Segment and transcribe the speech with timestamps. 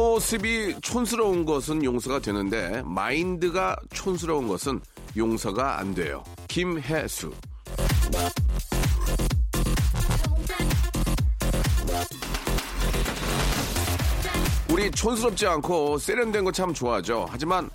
[0.00, 4.78] 겉모습이 촌스러운 것은 용서가 되는데 마인드가 촌스러운 것은
[5.16, 6.22] 용서가 안 돼요.
[6.48, 7.32] 김혜수.
[14.70, 17.26] 우리 촌스럽지 않고 세련된 거 참 좋아하죠.
[17.30, 17.70] 하지만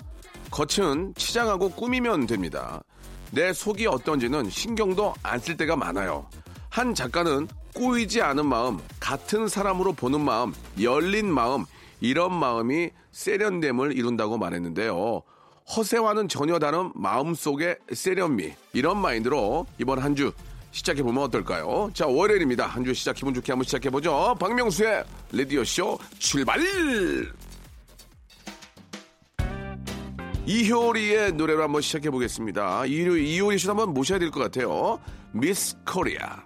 [0.51, 2.83] 겉은 치장하고 꾸미면 됩니다.
[3.31, 6.27] 내 속이 어떤지는 신경도 안 쓸 때가 많아요.
[6.69, 11.65] 한 작가는 꼬이지 않은 마음, 같은 사람으로 보는 마음, 열린 마음,
[12.01, 15.21] 이런 마음이 세련됨을 이룬다고 말했는데요.
[15.77, 18.53] 허세와는 전혀 다른 마음속의 세련미.
[18.73, 20.31] 이런 마인드로 이번 한 주
[20.71, 21.91] 시작해 보면 어떨까요?
[21.93, 22.65] 자, 월요일입니다.
[22.65, 24.35] 한 주 시작 기분 좋게 한번 시작해 보죠.
[24.39, 26.59] 박명수의 라디오 쇼 출발!
[30.45, 32.85] 이효리의 노래로 한번 시작해 보겠습니다.
[32.85, 34.99] 이효리, 이효리 씨도 한번 모셔야 될 것 같아요.
[35.31, 36.43] 미스 코리아.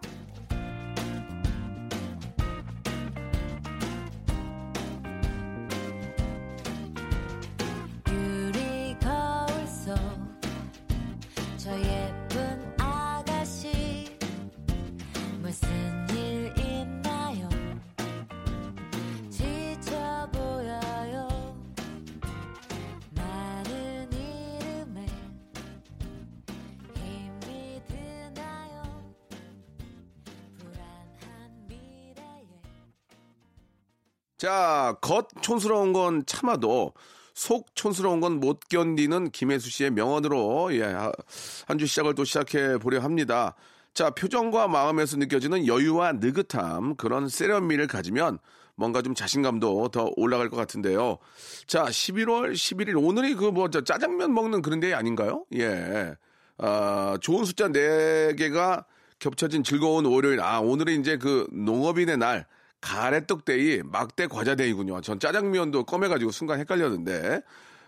[34.46, 36.94] 자, 겉 촌스러운 건 참아도
[37.34, 43.00] 속 촌스러운 건 못 견디는 김혜수 씨의 명언으로 예, 한 주 시작을 또 시작해 보려
[43.00, 43.56] 합니다.
[43.96, 48.38] 자, 표정과 마음에서 느껴지는 여유와 느긋함, 그런 세련미를 가지면
[48.76, 51.18] 뭔가 좀 자신감도 더 올라갈 것 같은데요.
[51.66, 55.46] 자, 11월 11일 오늘이 그 뭐 짜장면 먹는 그런 데 아닌가요?
[55.56, 56.14] 예.
[56.60, 58.86] 아, 좋은 숫자 4개가
[59.18, 60.40] 겹쳐진 즐거운 월요일.
[60.42, 62.46] 아, 오늘은 이제 그 농업인의 날.
[62.86, 65.02] 가래떡데이, 막대 과자데이군요.
[65.02, 67.42] 전 짜장면도 꺼매가지고 순간 헷갈렸는데,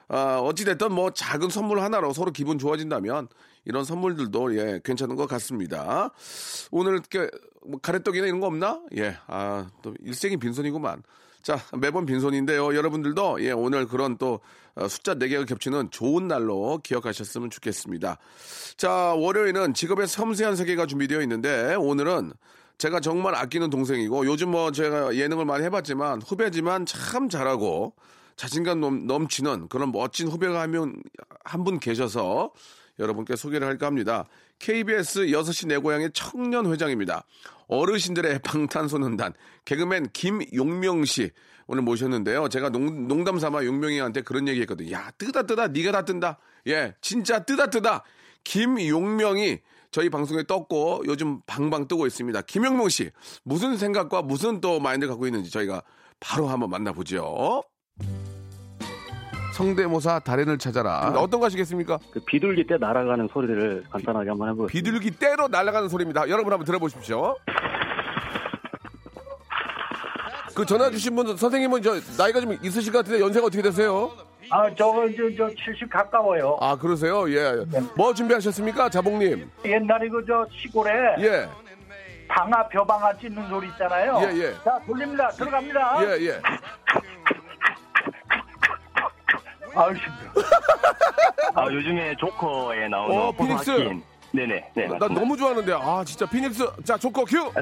[0.08, 3.28] 아, 어찌됐든 뭐 작은 선물 하나로 서로 기분 좋아진다면
[3.66, 6.12] 이런 선물들도 예, 괜찮은 것 같습니다.
[6.72, 7.02] 오늘
[7.64, 8.82] 뭐 가래떡이나 이런 거 없나?
[8.96, 11.04] 예, 아, 또 일생이 빈손이구만.
[11.44, 12.76] 자, 매번 빈손인데요.
[12.76, 14.40] 여러분들도 예, 오늘 그런 또
[14.76, 18.18] 어, 숫자 4개가 겹치는 좋은 날로 기억하셨으면 좋겠습니다.
[18.78, 22.34] 자, 월요일은 직업의 섬세한 세계가 준비되어 있는데 오늘은
[22.78, 27.96] 제가 정말 아끼는 동생이고 요즘 뭐 제가 예능을 많이 해봤지만 후배지만 참 잘하고
[28.36, 31.02] 자신감 넘, 넘치는 그런 멋진 후배가 하면
[31.44, 32.52] 한분 계셔서
[33.00, 34.26] 여러분께 소개를 할까 합니다.
[34.60, 37.24] KBS 6시 내 고향의 청년 회장입니다.
[37.68, 39.34] 어르신들의 방탄소년단
[39.66, 41.32] 개그맨 김용명 씨
[41.66, 42.48] 오늘 모셨는데요.
[42.48, 44.92] 제가 농, 농담 삼아 용명이한테 그런 얘기 했거든요.
[44.92, 46.38] 야, 뜨다 뜨다 네가 다 뜬다.
[46.68, 48.04] 예, 진짜 뜨다 뜨다.
[48.44, 49.60] 김용명이
[49.98, 52.44] 저희 방송에 떴고 요즘 방방 뜨고 있습니다.
[52.44, 53.10] 김용명 씨
[53.44, 55.82] 무슨 생각과 무슨 또 마인드 갖고 있는지 저희가
[56.20, 57.64] 바로 한번 만나보죠.
[59.56, 61.12] 성대모사 달인을 찾아라.
[61.18, 61.98] 어떤 거 하시겠습니까?
[62.12, 64.72] 그 비둘기 때 날아가는 소리를 간단하게 한번 해보겠습니다.
[64.72, 66.30] 비둘기 떼로 날아가는 소리입니다.
[66.30, 67.36] 여러분 한번 들어보십시오.
[70.54, 74.12] 그 전화 주신 분 선생님은 저 나이가 좀 있으실 것 같은데 연세가 어떻게 되세요?
[74.50, 76.58] 아, 저거 저, 저70 가까워요.
[76.62, 77.30] 아 그러세요?
[77.32, 77.66] 예.
[77.96, 79.50] 뭐 준비하셨습니까, 자봉님?
[79.66, 81.48] 옛날에 그 저 시골에 예,
[82.28, 84.20] 방아 벼방아 찢는 소리 있잖아요.
[84.24, 84.54] 예, 예.
[84.64, 85.30] 자, 돌립니다.
[85.30, 86.04] 들어갑니다.
[86.04, 86.42] 예, 예.
[89.76, 90.32] 아유, 힘들어.
[91.54, 93.72] 아, 요즘에 조커에 나오는 어, 피닉스.
[94.32, 94.72] 네네.
[94.74, 94.88] 네.
[94.88, 95.08] 나 맞습니다.
[95.22, 97.52] 너무 좋아하는데 아 진짜 피닉스 자 조커 큐.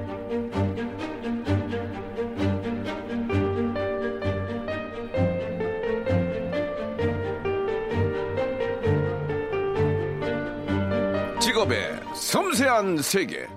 [11.41, 13.47] 직업의 섬세한 세계.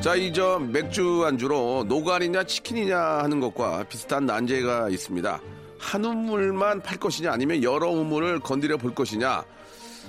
[0.00, 5.40] 자, 이 저 맥주 안주로 노가리냐 치킨이냐 하는 것과 비슷한 난제가 있습니다.
[5.78, 9.42] 한 우물만 팔 것이냐 아니면 여러 우물을 건드려 볼 것이냐.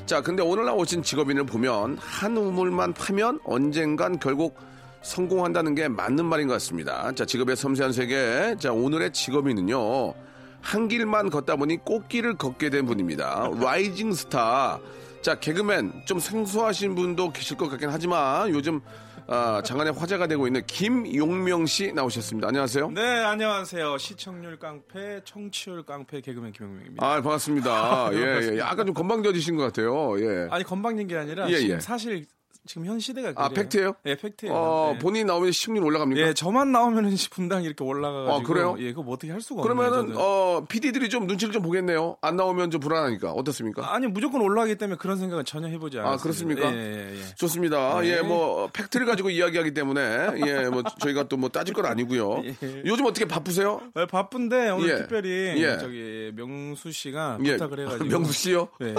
[0.06, 4.56] 자, 근데 오늘 나오신 직업인을 보면 한 우물만 파면 언젠간 결국
[5.01, 7.12] 성공한다는 게 맞는 말인 것 같습니다.
[7.13, 8.56] 자, 직업의 섬세한 세계.
[8.59, 10.13] 자, 오늘의 직업인은요.
[10.62, 13.50] 한 길만 걷다 보니 꽃길을 걷게 된 분입니다.
[13.59, 14.80] rising star.
[15.22, 18.81] 자, 개그맨 좀 생소하신 분도 계실 것 같긴 하지만 요즘
[19.28, 22.50] 아, 장안의 화제가 되고 있는 김용명 씨 나오셨습니다.
[22.50, 22.92] 안녕하세요.
[22.92, 23.98] 네, 안녕하세요.
[23.98, 27.06] 시청률 깡패, 청취율 깡패 개그맨 김용명입니다.
[27.06, 28.10] 아, 반갑습니다.
[28.13, 28.58] 예, 예.
[28.58, 30.19] 약간 좀 건방져지신 것 같아요.
[30.19, 30.48] 예.
[30.52, 31.80] 아니 건방진 게 아니라 예, 예.
[31.80, 32.25] 사실
[32.68, 33.63] 지금 현 시대가 아, 그래요.
[33.63, 33.94] 팩트예요?
[34.06, 34.54] 예, 팩트예요.
[34.54, 35.00] 어, 예.
[35.00, 36.22] 본인이 나오면 시청률 올라갑니까?
[36.28, 38.75] 예, 저만 나오면은 분당 이렇게 올라가가지고 아, 그래요?
[38.78, 40.18] 예, 그거 뭐 어떻게 할 수가 그러면은 없네요.
[40.19, 42.18] 어 PD들이 좀 눈치를 좀 보겠네요.
[42.22, 43.94] 안 나오면 좀 불안하니까 어떻습니까?
[43.96, 46.13] 아니 무조건 올라가기 때문에 그런 생각은 전혀 해보지 않았어요.
[46.13, 46.72] 아, 그렇습니까?
[46.72, 47.36] 예, 예, 예.
[47.36, 48.00] 좋습니다.
[48.02, 48.18] 네.
[48.18, 50.02] 예, 뭐 팩트를 가지고 이야기하기 때문에
[50.46, 52.44] 예, 뭐 저희가 또 뭐 따질 건 아니고요.
[52.46, 52.56] 예.
[52.86, 53.81] 요즘 어떻게 바쁘세요?
[53.98, 54.96] 예, 바쁜데 오늘 예.
[54.98, 55.30] 특별히
[55.63, 55.80] 예.
[55.80, 58.68] 저기 명수 씨가 예, 부탁을 해가지고 명수 씨요?
[58.80, 58.94] 네.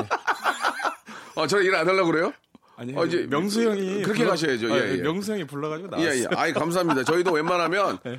[1.37, 2.33] 아, 저는 일 안 하려고 그래요?
[2.83, 4.75] 아니 어, 이제 명수 형이 그렇게 가셔야죠.
[4.75, 4.97] 아, 예, 예.
[5.03, 6.13] 명수 형이 불러가지고 나왔어요.
[6.13, 6.27] 예, 예.
[6.37, 7.05] 아이, 감사합니다.
[7.05, 8.19] 저희도 웬만하면 네.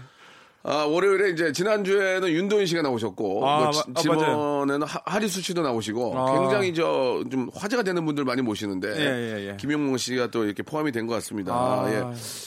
[0.65, 5.41] 아, 월요일에 이제 지난주에는 윤도현 씨가 나오셨고 아, 뭐 마- 지- 아, 지난번에는 하- 하리수
[5.41, 6.39] 씨도 나오시고 아.
[6.39, 9.57] 굉장히 저 좀 화제가 되는 분들 많이 모시는데 예, 예, 예.
[9.57, 11.53] 김용문 씨가 또 이렇게 포함이 된 것 같습니다.
[11.53, 11.85] 아.
[11.91, 12.03] 예.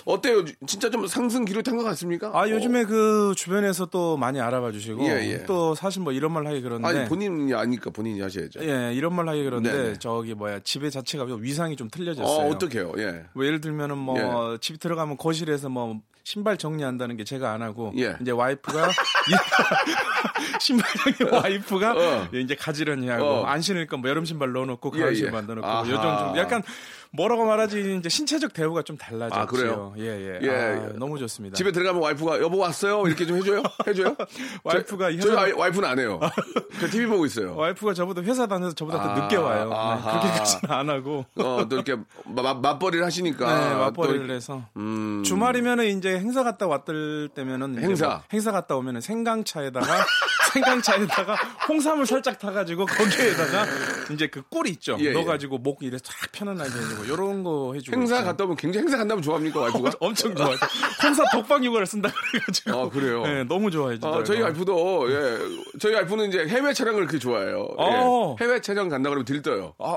[0.07, 0.45] 어때요?
[0.67, 2.31] 진짜 좀 상승 기록한 것 같습니까?
[2.33, 5.45] 아 요즘에 그 주변에서 또 많이 알아봐 주시고 예, 예.
[5.45, 8.61] 또 사실 뭐 이런 말 하기 어, 그런데 아니 본인이 아니까 본인이 하셔야죠.
[8.65, 9.95] 예 이런 말 하기 그런데 네네.
[9.99, 12.49] 저기 뭐야 집의 자체가 위상이 좀 어, 틀려졌어요.
[12.51, 12.93] 어떡해요?
[12.97, 13.25] 예.
[13.35, 18.17] 뭐 예를 들면은 뭐 집 들어가면 거실에서 뭐 신발 정리한다는 게 제가 안 하고 예.
[18.21, 18.89] 이제 와이프가
[20.59, 22.29] 신발장에 와이프가 어.
[22.35, 23.45] 예, 이제 가지런히 하고 어.
[23.45, 25.15] 안 신으니까 뭐 여름 신발 넣어놓고 가을 예, 예.
[25.15, 25.85] 신발 넣어놓고 아하.
[25.85, 26.63] 뭐 요정 좀 약간
[27.13, 29.41] 뭐라고 말하지 이제 신체적 대우가 좀 달라졌죠.
[29.41, 29.95] 아, 그래요?
[29.97, 30.39] 예 예.
[30.43, 30.93] 예, 아, 예.
[30.99, 31.55] 너무 좋습니다.
[31.57, 33.07] 집에 들어가면 와이프가 여보 왔어요?
[33.07, 33.63] 이렇게 좀 해줘요?
[33.87, 34.17] 해줘요?
[34.65, 36.21] 와이프가 저, 저희 와이- 와이프는 안 해요.
[36.81, 37.55] 그 TV 보고 있어요.
[37.57, 39.69] 와이프가 저보다 회사 다녀서 저보다 더 아, 늦게 와요.
[39.71, 40.21] 네, 아하.
[40.21, 41.25] 그렇게까지는 안 하고.
[41.37, 41.95] 어, 또 이렇게
[42.25, 43.47] 마- 맞벌이를 하시니까.
[43.71, 44.63] 네, 맞벌이를 아, 또, 해서.
[44.77, 45.23] 음.
[45.25, 48.07] 주말이면은 이제 행사 갔다 왔을 때면은 행사.
[48.07, 49.87] 뭐 행사 갔다 오면은 생강차에다가
[50.53, 51.35] 생강차에다가
[51.69, 53.67] 홍삼을 살짝 타가지고 거기에다가
[54.13, 54.97] 이제 그꿀 있죠.
[55.01, 55.13] 예, 예.
[55.13, 57.97] 넣어가지고 목 이래 쫙 편안하게 해주고 이런 거 해주고.
[57.97, 58.23] 행사.
[58.23, 59.91] 갔다 오면 굉장히 행사 간다면 좋아합니까, 와이프가?
[60.01, 60.57] 엄청 좋아요.
[61.03, 62.71] 홍사 독방 육아를 쓴다 그래가지고.
[62.79, 63.23] 아, 그래요?
[63.23, 64.21] 네, 너무 좋아해 주더라고요.
[64.21, 65.39] 어, 저희 와이프도, 예,
[65.79, 67.69] 저희 와이프는 이제 해외 촬영을 그렇게 좋아해요.
[67.79, 68.37] 어.
[68.41, 69.75] 예, 해외 촬영 간다 그러면 들떠요.
[69.79, 69.97] 아,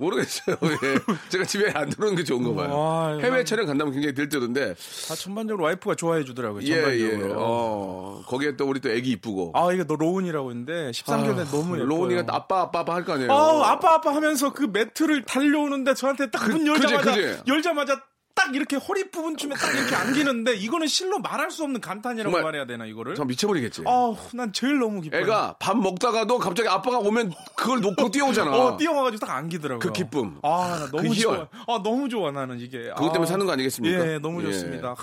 [0.00, 0.56] 모르겠어요.
[0.82, 0.98] 예.
[1.28, 2.74] 제가 집에 안 들어오는 게 좋은 거 봐요.
[2.76, 4.74] 와, 해외 난- 촬영 간다면 굉장히 들뜨던데.
[5.10, 6.62] 아, 전반적으로 와이프가 좋아해 주더라고요.
[6.64, 7.10] 예, 예.
[7.10, 7.34] 전반적으로.
[7.38, 9.52] 어, 거기에 또 우리 또 애기 이쁘고.
[9.54, 11.84] 아, 이게 너 로운이라고 있는데 13개월 너무 예뻐요.
[11.86, 13.30] 로운이가 또 아빠, 아빠, 아빠 할 거 아니에요.
[13.30, 17.42] 아우, 아빠 아빠 하면서 그 매트를 달려오는데 저한테 딱문 그- 열자마자 그지, 그지?
[17.46, 18.02] 열자마자
[18.34, 22.66] 딱 이렇게 허리 부분쯤에 딱 이렇게 안기는데 이거는 실로 말할 수 없는 감탄이라고 정말 말해야
[22.66, 23.14] 되나 이거를?
[23.14, 23.82] 참 미쳐버리겠지.
[23.86, 25.20] 아우, 난 제일 너무 기뻐요.
[25.22, 28.50] 애가 밥 먹다가도 갑자기 아빠가 오면 그걸 놓고 뛰어오잖아.
[28.52, 29.78] 어, 뛰어와가지고 딱 안기더라고요.
[29.80, 30.38] 그 기쁨.
[30.42, 31.22] 아, 나 너무 그 희열.
[31.22, 31.48] 좋아.
[31.76, 32.90] 아, 너무 좋아 나는 이게.
[32.96, 34.12] 그것 때문에 아, 사는 거 아니겠습니까?
[34.12, 34.46] 예, 너무 예.
[34.52, 34.94] 좋습니다.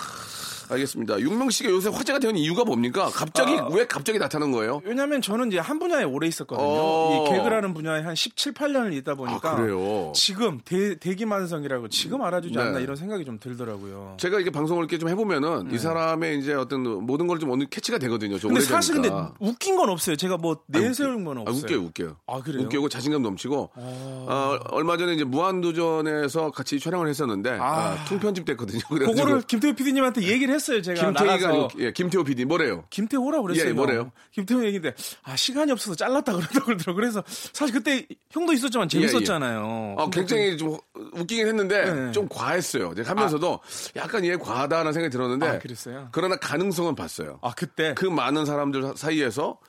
[0.69, 1.19] 알겠습니다.
[1.19, 3.09] 윤명 씨가 요새 화제가 되는 이유가 뭡니까?
[3.13, 3.67] 갑자기 아.
[3.71, 4.81] 왜 갑자기 나타난 거예요?
[4.83, 6.67] 왜냐면 저는 이제 한 분야에 오래 있었거든요.
[6.67, 7.25] 어.
[7.27, 10.11] 이 개그라는 분야에 한 17, 8년을 있다 보니까 아, 그래요?
[10.15, 12.61] 지금 대, 대기만성이라고 지금 알아주지 네.
[12.61, 14.15] 않나 이런 생각이 좀 들더라고요.
[14.19, 18.37] 제가 이렇게 방송을 이렇게 좀 해보면은 이 사람의 이제 어떤 모든 걸좀 어느 캐치가 되거든요.
[18.39, 18.59] 좀 네.
[18.59, 19.09] 근데 사실 근데.
[19.39, 20.15] 웃긴 건 없어요.
[20.15, 21.61] 제가 뭐 내세운 건 아, 없어요.
[21.63, 22.15] 웃겨요, 웃겨요.
[22.27, 22.63] 아, 그래요?
[22.63, 23.71] 웃기고 자신감 넘치고.
[23.75, 27.77] 어, 얼마 전에 이제 무한도전에서 같이 촬영을 했었는데 아.
[27.77, 28.81] 아, 통편집 됐거든요.
[28.89, 30.81] 그래가지고 그거를 김태호 PD님한테 얘기를 했어요.
[30.81, 32.83] 제가 김태희가 나가서 아니고 예, 김태호 PD 뭐래요?
[32.89, 33.69] 김태호라고 그랬어요.
[33.69, 34.11] 예, 뭐래요?
[34.31, 36.95] 김태호 얘기인데 아 시간이 없어서 잘랐다 그러다 그러더라고.
[36.95, 37.23] 그래서
[37.53, 39.95] 사실 그때 형도 있었지만 재밌었잖아요.
[39.97, 40.77] 아, 굉장히 좀
[41.13, 42.11] 웃기긴 했는데 네.
[42.11, 42.93] 좀 과했어요.
[42.95, 43.59] 제가 하면서도
[43.95, 46.09] 약간 얘 과하다는 생각이 들었는데 아, 그랬어요?
[46.11, 47.39] 그러나 가능성은 봤어요.
[47.41, 49.59] 아 그때 그 많은 사람들 사이에서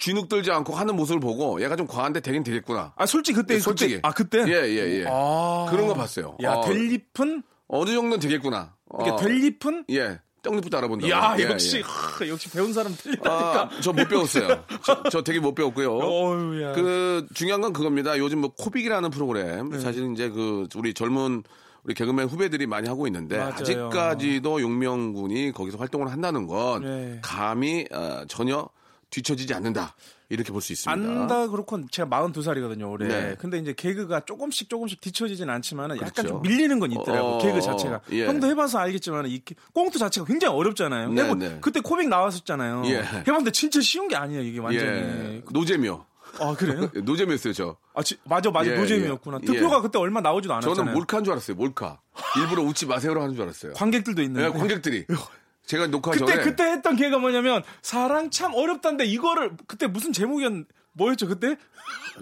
[0.00, 2.94] 쥐눅 들지 않고 하는 모습을 보고 얘가 좀 과한데 되긴 되겠구나.
[2.96, 3.96] 아 솔직히 그때 솔직히.
[3.96, 5.06] 그때, 아 그때 예, 예, 예.
[5.06, 5.66] 아.
[5.70, 6.36] 그런 거 봤어요.
[6.42, 8.74] 야 어, 될 잎은 어느 정도는 되겠구나.
[9.00, 10.20] 이게 어, 될 잎은 예.
[10.42, 11.08] 떡잎부터 알아본다.
[11.10, 11.82] 야 예, 역시 예.
[11.82, 13.62] 하, 역시 배운 사람 틀리다니까.
[13.62, 14.64] 아, 저못 배웠어요.
[14.84, 15.92] 저, 저 되게 못 배웠고요.
[15.92, 16.72] 어우야.
[16.72, 18.18] 그 중요한 건 그겁니다.
[18.18, 19.78] 요즘 뭐 코빅이라는 프로그램 네.
[19.78, 21.42] 사실 이제 그 우리 젊은
[21.84, 23.52] 우리 개그맨 후배들이 많이 하고 있는데 맞아요.
[23.54, 27.18] 아직까지도 용명군이 거기서 활동을 한다는 건 네.
[27.22, 28.68] 감히 어, 전혀
[29.10, 29.94] 뒤처지지 않는다
[30.30, 30.92] 이렇게 볼 수 있습니다.
[31.20, 33.08] 안다 그렇고 제가 42살이거든요 올해.
[33.08, 33.36] 네.
[33.38, 36.28] 근데 이제 개그가 조금씩 조금씩 뒤처지진 않지만 약간 그렇죠.
[36.28, 38.00] 좀 밀리는 건 있더라고 어, 개그 자체가.
[38.12, 38.26] 예.
[38.26, 39.42] 형도 해봐서 알겠지만 이
[39.74, 41.08] 꽁트 자체가 굉장히 어렵잖아요.
[41.12, 41.58] 네, 해보- 네.
[41.60, 42.82] 그때 코빅 나왔었잖아요.
[42.86, 42.98] 예.
[43.02, 44.88] 해봤는데 진짜 쉬운 게 아니에요 이게 완전히.
[44.88, 46.06] 예, 노재묘.
[46.38, 46.88] 아 그래요?
[46.94, 47.76] 노잼이었어요, 저.
[47.92, 49.40] 아 지- 맞아 맞아 예, 노잼이었구나.
[49.42, 49.46] 예.
[49.46, 50.76] 투표가 그때 얼마 나오지도 않았잖아요.
[50.76, 51.98] 저는 몰카인 줄 알았어요, 몰카.
[52.40, 53.72] 일부러 웃지 마세요로 하는 줄 알았어요.
[53.72, 54.46] 관객들도 있는데.
[54.48, 55.06] 네, 관객들이.
[55.70, 56.42] 제가 녹화 그때 전에.
[56.42, 60.52] 그때 했던 개가 뭐냐면 사랑 참 어렵다는데 이거를 그때 무슨 제목이었
[60.94, 61.56] 뭐였죠 그때?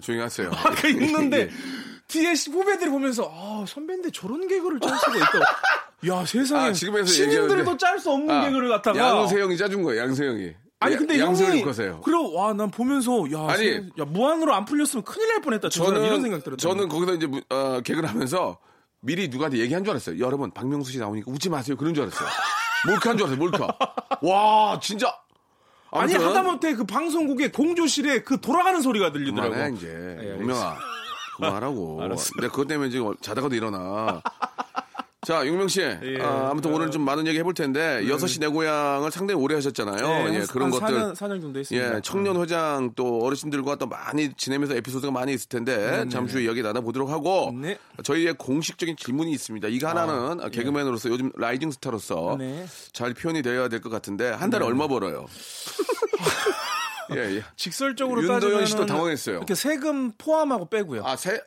[0.02, 0.50] 조용히 하세요.
[0.52, 1.50] 아까 있는데 예.
[2.08, 5.38] 뒤에 후배들이 보면서 아 선배인데 저런 개그를 짤 수가 있다.
[6.08, 7.76] 야 세상에 아, 지금에서 신인들도.
[7.78, 10.52] 짤 수 없는 아, 개그를 갖다가 양세형이 짜준 거예요, 양세형이.
[10.80, 12.00] 아니 야- 근데 양세형 형이 거세요.
[12.04, 15.70] 그래 와난 보면서 야, 아니, 세- 야 무한으로 안 풀렸으면 큰일 날 뻔했다.
[15.70, 16.68] 저는 이런 생각 들었죠.
[16.68, 18.58] 저는 거기서 이제 무- 어, 개그를 하면서
[19.00, 20.18] 미리 누구한테 얘기한 줄 알았어요.
[20.20, 21.76] 여러분 박명수 씨 나오니까 웃지 마세요.
[21.76, 22.28] 그런 줄 알았어요.
[22.86, 23.38] 몰카인 줄 알았어요.
[23.38, 23.68] 몰카.
[24.22, 25.14] 와 진짜.
[25.90, 29.50] 아니 아무튼 하다못해 그 방송국의 공조실에 그 돌아가는 소리가 들리더라고.
[29.54, 30.18] 그만해 이제.
[30.22, 30.76] 예, 용명아
[31.36, 32.02] 그만하라고.
[32.04, 32.30] 알았어.
[32.40, 34.20] 내가 그것 때문에 지금 자다가도 일어나.
[35.28, 35.82] 자, 용명 씨.
[36.22, 39.96] 아, 아무튼 오늘 좀 많은 얘기 해볼 텐데, 여섯 시내 고향을 상당히 오래 하셨잖아요.
[40.24, 40.86] 네, 예, 한- 그런 한 것들.
[40.96, 41.96] 4년, 4년 정도 했습니다.
[41.96, 46.62] 예, 청년 회장 또 어르신들과 또 많이 지내면서 에피소드가 많이 있을 텐데 잠시 후에 이야기
[46.62, 47.76] 나눠보도록 하고 네.
[48.02, 49.68] 저희의 공식적인 질문이 있습니다.
[49.68, 52.64] 이거 하나는 아, 개그맨으로서 요즘 rising star로서 네.
[52.94, 55.26] 잘 표현이 되어야 될 것 같은데 한 달에 얼마 벌어요?
[57.14, 57.44] 예, 예.
[57.54, 59.36] 직설적으로 윤도현 씨도 당황했어요.
[59.36, 61.02] 이렇게 세금 포함하고 빼고요.
[61.04, 61.38] 아, 세,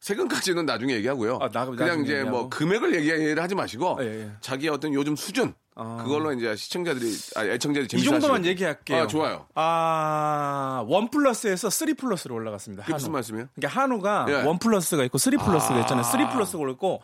[0.00, 1.38] 세금까지는 나중에 얘기하고요.
[1.42, 2.50] 아, 나- 그냥 이제 뭐 얘기하고.
[2.50, 4.30] 금액을 얘기를 하지 마시고 예, 예.
[4.40, 6.02] 자기의 어떤 요즘 수준 아.
[6.02, 8.44] 그걸로 이제 시청자들이 아, 애청자들이 이 재밌어 정도만.
[8.46, 9.02] 얘기할게요.
[9.02, 9.46] 아, 좋아요.
[9.54, 12.82] 아, one plus에서 three plus로 올라갔습니다.
[12.84, 12.94] 한우.
[12.96, 13.48] 무슨 말씀이에요?
[13.54, 14.34] 그러니까 한우가 예.
[14.42, 15.80] one plus가 있고 three plus가 아.
[15.80, 16.02] 있잖아요.
[16.04, 17.02] three plus가 올랐고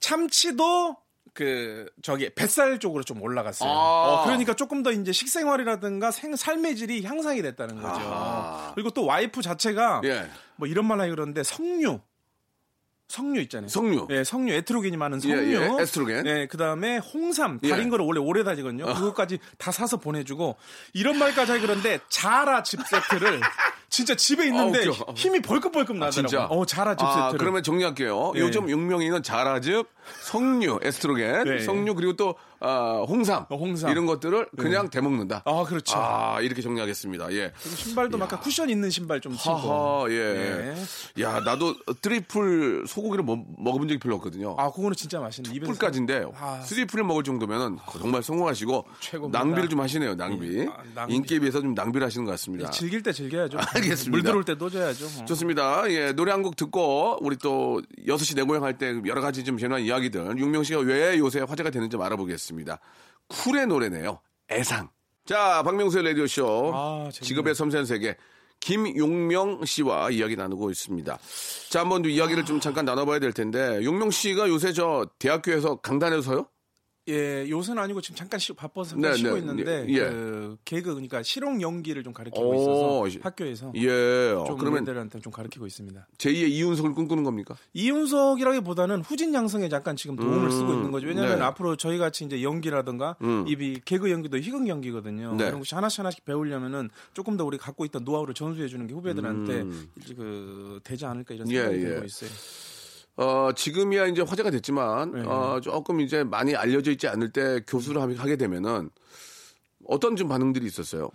[0.00, 0.96] 참치도
[1.32, 3.68] 그 저기 뱃살 쪽으로 좀 올라갔어요.
[3.68, 3.72] 아.
[3.74, 8.00] 어, 그러니까 조금 더 이제 식생활이라든가 생, 삶의 질이 향상이 됐다는 거죠.
[8.00, 8.72] 아하.
[8.74, 10.28] 그리고 또 와이프 자체가 예.
[10.56, 12.00] 뭐 이런 말 하기 그러는데 석류
[13.08, 13.68] 석류 있잖아요.
[13.68, 14.08] 석류.
[14.10, 15.52] 예, 석류 에트로겐이 많은 예, 석류.
[15.54, 16.24] 예, 에스트로겐.
[16.24, 17.68] 네, 그다음에 홍삼 예.
[17.68, 18.86] 달인 거를 원래 오래 다니거든요.
[18.86, 20.56] 그것까지 다 사서 보내 주고
[20.94, 23.40] 이런 말까지 하기 그런데 자라 집 세트를
[23.90, 25.12] 진짜 집에 있는데 아.
[25.14, 26.10] 힘이 벌컥벌컥 나더라고요.
[26.28, 26.46] 진짜.
[26.46, 27.38] 어, 자라즙 아, 세트를.
[27.38, 28.32] 그러면 정리할게요.
[28.36, 28.40] 예.
[28.40, 29.88] 요즘 용명이는 자라즙,
[30.22, 31.58] 석류, 에스트로겐, 네.
[31.60, 32.34] 석류 그리고 또
[32.64, 33.90] 아, 홍삼, 어, 홍삼.
[33.90, 35.42] 이런 것들을 그냥 대먹는다.
[35.44, 35.94] 아, 그렇죠.
[35.98, 37.32] 아, 이렇게 정리하겠습니다.
[37.34, 37.52] 예.
[37.58, 39.58] 신발도 막 쿠션 있는 신발 좀 신고.
[39.58, 40.74] 하하, 예.
[41.20, 44.54] 야, 나도 triple 소고기를 먹, 먹어본 적이 별로 없거든요.
[44.58, 46.60] 아, 그거는 진짜 맛있는 풀까지인데 아.
[46.62, 49.38] triple을 먹을 정도면은 정말 성공하시고 최고입니다.
[49.38, 50.14] 낭비를 좀 하시네요.
[50.14, 50.58] 낭비.
[50.60, 51.14] 예, 아, 낭비.
[51.16, 52.70] 인기에 비해서 좀 낭비를 하시는 것 같습니다.
[52.70, 53.58] 즐길 때 즐겨야죠.
[53.74, 54.10] 알겠습니다.
[54.10, 55.06] 물 들어올 때 떠줘야죠.
[55.22, 55.24] 어.
[55.26, 55.90] 좋습니다.
[55.90, 59.56] 예, 노래 한 곡 듣고 우리 또 6시 내 고향 할 때 여러 가지 좀
[59.56, 62.53] 재미난 이야기들 윤명 씨가 왜 요새 화제가 되는지 좀 알아보겠습니다.
[63.28, 64.20] 쿨의 노래네요.
[64.50, 64.90] 애상.
[65.24, 66.72] 자, 박명수의 라디오 쇼.
[66.74, 67.08] 아.
[67.12, 68.16] 직업의 섬세한 세계.
[68.60, 71.18] 김용명 씨와 이야기 나누고 있습니다.
[71.70, 76.46] 자, 한번 또 이야기를 좀 잠깐 나눠봐야 될 텐데, 용명 씨가 요새 저 대학교에서 강단에서요?
[77.08, 79.98] 예, 요새는 아니고 지금 잠깐 쉬, 바빠서 네, 쉬고 네, 있는데 예.
[80.08, 84.32] 그 개그 그러니까 실용 연기를 좀 가르치고 오, 있어서 학교에서 예.
[84.32, 86.06] 어, 좀 그러면 애들한테 좀 가르치고 있습니다.
[86.16, 87.56] 제2의 이윤석을 꿈꾸는 겁니까?
[87.74, 91.06] 이윤석이라기보다는 후진 양성에 잠깐 지금 도움을 음, 쓰고 있는 거죠.
[91.06, 91.44] 왜냐하면 네.
[91.44, 93.44] 앞으로 저희 같이 이제 연기라든가 음.
[93.46, 95.34] 입이 개그 연기도 희극 연기거든요.
[95.36, 95.46] 네.
[95.46, 99.60] 그런 것이 하나씩 하나씩 배우려면은 조금 더 우리 갖고 있던 노하우를 전수해 주는 게 후배들한테
[99.60, 99.88] 음.
[100.16, 101.88] 그 되지 않을까 이런 예, 생각이 예.
[101.88, 102.30] 들고 있어요.
[103.16, 105.22] 어, 지금이야 이제 화제가 됐지만, 네.
[105.22, 108.90] 어, 조금 이제 많이 알려져 있지 않을 때 교수를 하- 하게 되면은
[109.86, 111.10] 어떤 좀 반응들이 있었어요?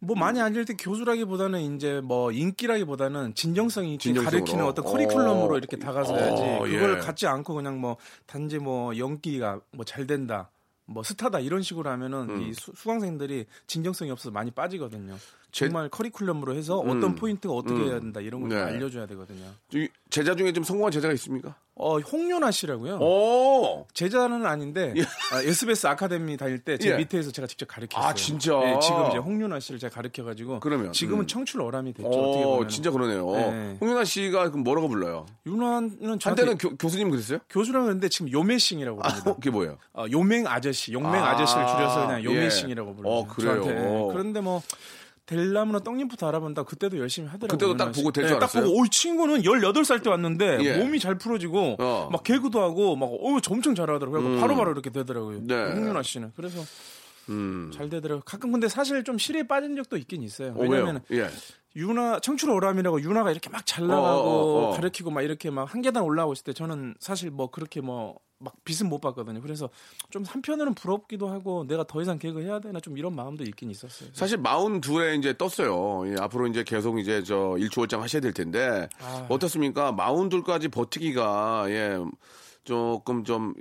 [0.00, 4.30] 뭐 많이 알릴 때 교수라기보다는 이제 뭐 인기라기보다는 진정성이 있게 진정성으로.
[4.44, 5.58] 가르치는 어떤 커리큘럼으로 어.
[5.58, 6.98] 이렇게 다가서야지 어, 그걸 예.
[7.00, 10.50] 갖지 않고 그냥 뭐 단지 뭐 연기가 뭐 잘 된다
[10.86, 12.42] 뭐 스타다 이런 식으로 하면은 음.
[12.42, 15.16] 이 수, 수강생들이 진정성이 없어서 많이 빠지거든요.
[15.52, 16.90] 제- 정말 커리큘럼으로 해서 음.
[16.90, 17.88] 어떤 포인트가 어떻게 음.
[17.88, 18.56] 해야 된다 이런 걸 네.
[18.56, 19.46] 알려줘야 되거든요.
[19.72, 21.54] 이 제자 중에 좀 성공한 제자가 있습니까?
[21.80, 22.96] 어 홍윤화 씨라고요.
[22.96, 23.86] 오!
[23.94, 24.94] 제자는 아닌데
[25.32, 26.96] 아, SBS 아카데미 다닐 때제 예.
[26.96, 28.04] 밑에서 제가 직접 가르쳤어요.
[28.08, 28.58] 아, 진짜?
[28.58, 31.26] 네, 지금 이제 홍윤아 씨를 제가 가르쳐가지고 그러면, 지금은 음.
[31.28, 32.08] 청출 어람이 됐죠.
[32.08, 33.30] 어, 진짜 그러네요.
[33.30, 33.76] 네.
[33.80, 35.26] 홍윤아 씨가 그럼 뭐라고 불러요?
[35.46, 37.38] 윤아는 한때는 교, 교수님 그랬어요?
[37.48, 39.34] 교수라고 했는데 지금 요매싱이라고 아, 부릅니다.
[39.34, 39.78] 그게 뭐예요?
[39.92, 42.24] 어, 요맹 아저씨, 용맹 아, 아, 저씨를 줄여서 그냥 예.
[42.24, 43.08] 요매싱이라고 부르죠.
[43.08, 43.62] 어, 그래요?
[43.62, 44.08] 저한테.
[44.12, 44.62] 그런데 뭐
[45.28, 46.62] 델라무나 떡잎부터 알아본다.
[46.62, 47.58] 그때도 열심히 하더라고요.
[47.58, 47.92] 그때도 딱.
[47.92, 48.50] 보고 될줄 네, 딱?
[48.50, 50.78] 보고 오, 이 친구는 18살 때 왔는데 예.
[50.78, 52.08] 몸이 잘 풀어지고 어.
[52.10, 54.20] 막 개그도 하고 막 어, 저 엄청 잘하더라고요.
[54.20, 54.40] 음.
[54.40, 55.40] 바로바로 이렇게 되더라고요.
[55.42, 55.54] 네.
[55.54, 56.32] 홍윤아 씨는.
[56.34, 56.60] 그래서
[57.28, 57.70] 음.
[57.74, 58.22] 잘 되더라고요.
[58.24, 60.52] 가끔 근데 사실 좀 실에 빠진 적도 있긴 있어요.
[60.56, 61.00] 어, 왜냐면?
[61.12, 61.28] 예.
[61.76, 64.72] 유나 청출 오람이라고 유나가 이렇게 막 잘 나가고 어, 어, 어.
[64.72, 68.16] 가르치고 막 이렇게 막 한 계단 올라오고 있을 때 저는 사실 뭐 그렇게 뭐막
[68.64, 69.40] 빛은 못 봤거든요.
[69.42, 69.68] 그래서
[70.10, 74.08] 좀 한편으로는 부럽기도 하고 내가 더 이상 개그 해야 되나 좀 이런 마음도 있긴 있었어요.
[74.14, 76.10] 사실 마흔 둘에 이제 떴어요.
[76.10, 79.26] 예, 앞으로 이제 계속 이제 저 일주월장 하셔야 될 텐데 아.
[79.28, 79.92] 어떻습니까?
[79.92, 81.98] 마흔 둘까지 버티기가 예
[82.64, 83.54] 조금 좀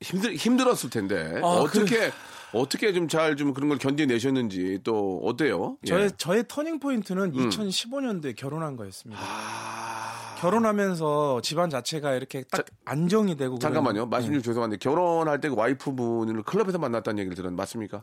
[0.00, 2.10] 힘들 힘들었을 텐데 아, 어떻게
[2.54, 5.76] 어떻게 좀잘좀 그런 걸 견뎌내셨는지 또 어때요?
[5.84, 5.88] 예.
[5.88, 7.48] 저의 저의 터닝 포인트는 음.
[7.50, 9.20] 2015년도에 결혼한 거였습니다.
[9.22, 10.34] 아...
[10.38, 14.06] 결혼하면서 집안 자체가 이렇게 딱 안정이 되고 잠깐만요.
[14.06, 18.00] 말씀 좀 죄송한데 결혼할 때그 와이프분을 클럽에서 만났다는 얘기를 들었는데 맞습니까?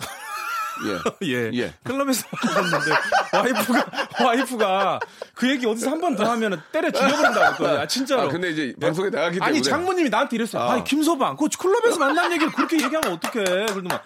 [1.21, 1.27] 예.
[1.27, 1.51] 예.
[1.53, 1.73] 예.
[1.83, 2.91] 클럽에서 만났는데
[3.33, 3.85] 와이프가
[4.25, 4.99] 와이프가
[5.35, 7.79] 그 얘기 어디서 한 번 더 하면 때려 죽여버린다고 했거든요.
[7.79, 8.21] 아, 진짜로.
[8.23, 9.45] 아, 근데 이제 방송에 나가기 때문에.
[9.57, 10.63] 아니 장모님이 나한테 이랬어요.
[10.63, 10.71] 아.
[10.71, 10.75] 아.
[10.77, 13.43] 니 김서방, 그 클럽에서 만난 얘기를 그렇게 얘기하면 어떡해?
[13.67, 13.99] 그러더만.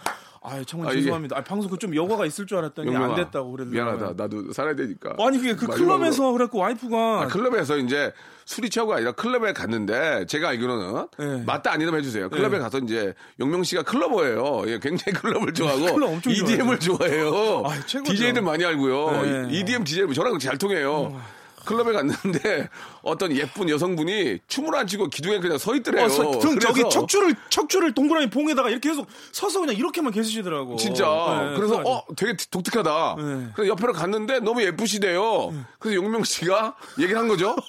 [0.45, 1.37] 아, 장모님 아, 죄송합니다.
[1.37, 3.97] 아, 방송 그 좀 여과가 있을 줄 알았더니 용명아, 안 됐다고 그러더라고요.
[3.97, 4.23] 미안하다.
[4.23, 5.15] 나도 살아야 되니까.
[5.19, 5.97] 아니 그게 그 마지막으로.
[5.99, 8.13] 클럽에서 그랬고 와이프가 아, 클럽에서 이제
[8.45, 11.43] 술이 취하고가 아니라 클럽에 갔는데 제가 알기로는 네.
[11.45, 12.29] 맞다 아니면 해주세요.
[12.29, 12.59] 클럽에 네.
[12.59, 14.63] 가서 이제 용명 씨가 클러버예요.
[14.67, 17.63] 예, 굉장히 클럽을 좋아하고 클럽 엄청 EDM을 좋아해요.
[17.65, 18.11] 아, 최고죠.
[18.13, 19.21] DJ들 많이 알고요.
[19.47, 19.57] 네.
[19.59, 21.19] EDM DJ 저랑 잘 통해요.
[21.65, 22.69] 클럽에 갔는데
[23.01, 26.05] 어떤 예쁜 여성분이 춤을 안 추고 기둥에 그냥 서 있더래요.
[26.05, 30.75] 어, 서- 등 저기 척추를 척추를 동그라미 봉에다가 이렇게 계속 서서 그냥 이렇게만 계시더라고.
[30.77, 31.03] 진짜.
[31.05, 31.89] 네, 그래서 그래가지고.
[31.89, 33.15] 어 되게 독특하다.
[33.17, 33.47] 네.
[33.55, 35.53] 그래서 옆으로 갔는데 너무 예쁘시대요.
[35.79, 37.55] 그래서 용명 씨가 얘기를 한 거죠.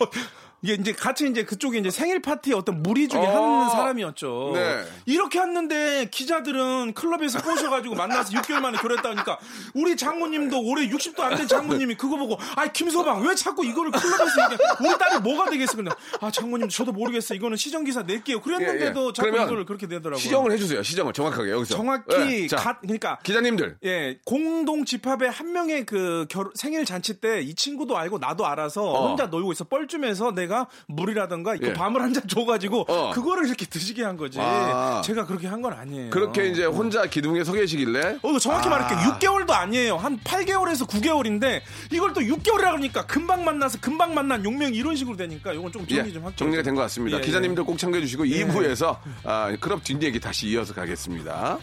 [0.67, 3.61] 이게 이제 같이 이제 그쪽에 이제 생일 파티에 어떤 무리 중에 어.
[3.61, 4.51] 한 사람이었죠.
[4.55, 4.85] 네.
[5.07, 9.39] 이렇게 했는데 기자들은 클럽에서 꼬셔가지고 만나서 6개월 만에 결혼했다니까
[9.75, 14.25] 우리 장모님도 올해 60도 안 된 장모님이 그거 보고 아 김소방 왜 자꾸 이거를 클럽에서
[14.45, 19.03] 얘기해 우리 딸이 뭐가 되겠어 근데 아 장모님 저도 모르겠어 이거는 시정 기사 낼게요 그랬는데도
[19.03, 19.13] 예, 예.
[19.13, 20.19] 자꾸 이거를 그렇게 내더라고요.
[20.19, 20.83] 시정을 해주세요.
[20.83, 21.77] 시정을 정확하게 여기서.
[21.77, 23.77] 정확히 예, 자, 가- 그러니까 기자님들.
[23.85, 28.83] 예, 공동 집합의 한 명의 그 결, 생일 잔치 때 이 친구도 알고 나도 알아서
[28.83, 29.09] 어.
[29.09, 29.65] 혼자 놀고 있어.
[29.65, 30.56] 뻘쭘해서 내가
[30.89, 31.73] 물이라든가 그 예.
[31.73, 33.11] 밤을 한 잔 줘가지고 어.
[33.13, 34.39] 그거를 이렇게 드시게 한 거지.
[34.41, 35.03] 아.
[35.05, 36.11] 제가 그렇게 한 건 아니에요.
[36.11, 38.71] 그렇게 이제 혼자 기둥에 서 계시길래 어, 정확히 아.
[38.71, 38.99] 말할게요.
[39.01, 39.97] 6개월도 아니에요.
[39.97, 41.61] 한 8개월에서 9개월인데
[41.93, 46.09] 이걸 또 6개월이라 그러니까 금방 만나서 금방 만난 용명이 이런 식으로 되니까 이건 좀 정리
[46.09, 46.37] 예, 좀 할게요.
[46.37, 47.17] 정리가 된 것 같습니다.
[47.17, 47.25] 예, 예.
[47.27, 51.59] 기자님들 꼭 참고해 주시고 2부에서 아, 클럽 뒷얘기 다시 이어서 가겠습니다.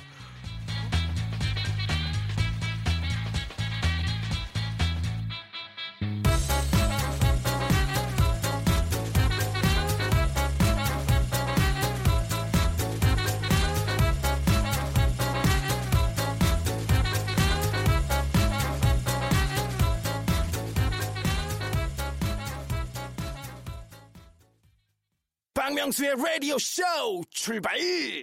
[25.93, 26.81] 박명수의 라디오 쇼
[27.29, 27.77] 출발